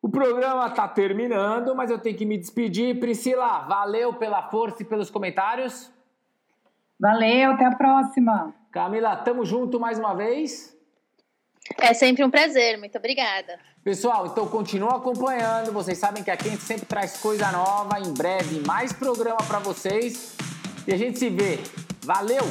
O 0.00 0.08
programa 0.08 0.68
está 0.68 0.86
terminando, 0.86 1.74
mas 1.74 1.90
eu 1.90 1.98
tenho 1.98 2.16
que 2.16 2.24
me 2.24 2.38
despedir. 2.38 3.00
Priscila, 3.00 3.66
valeu 3.66 4.14
pela 4.14 4.48
força 4.48 4.82
e 4.82 4.86
pelos 4.86 5.10
comentários. 5.10 5.90
Valeu, 7.00 7.50
até 7.50 7.64
a 7.64 7.74
próxima. 7.74 8.54
Camila, 8.70 9.16
tamo 9.16 9.44
junto 9.44 9.80
mais 9.80 9.98
uma 9.98 10.14
vez. 10.14 10.76
É 11.80 11.92
sempre 11.92 12.24
um 12.24 12.30
prazer, 12.30 12.78
muito 12.78 12.96
obrigada. 12.96 13.58
Pessoal, 13.82 14.28
então 14.28 14.46
continua 14.46 14.98
acompanhando. 14.98 15.72
Vocês 15.72 15.98
sabem 15.98 16.22
que 16.22 16.30
aqui 16.30 16.46
a 16.46 16.50
gente 16.52 16.62
sempre 16.62 16.86
traz 16.86 17.16
coisa 17.20 17.50
nova. 17.50 17.98
Em 17.98 18.14
breve, 18.14 18.60
mais 18.64 18.92
programa 18.92 19.38
para 19.48 19.58
vocês. 19.58 20.36
E 20.88 20.92
a 20.94 20.96
gente 20.96 21.18
se 21.18 21.28
vê. 21.28 21.58
Valeu! 22.02 22.42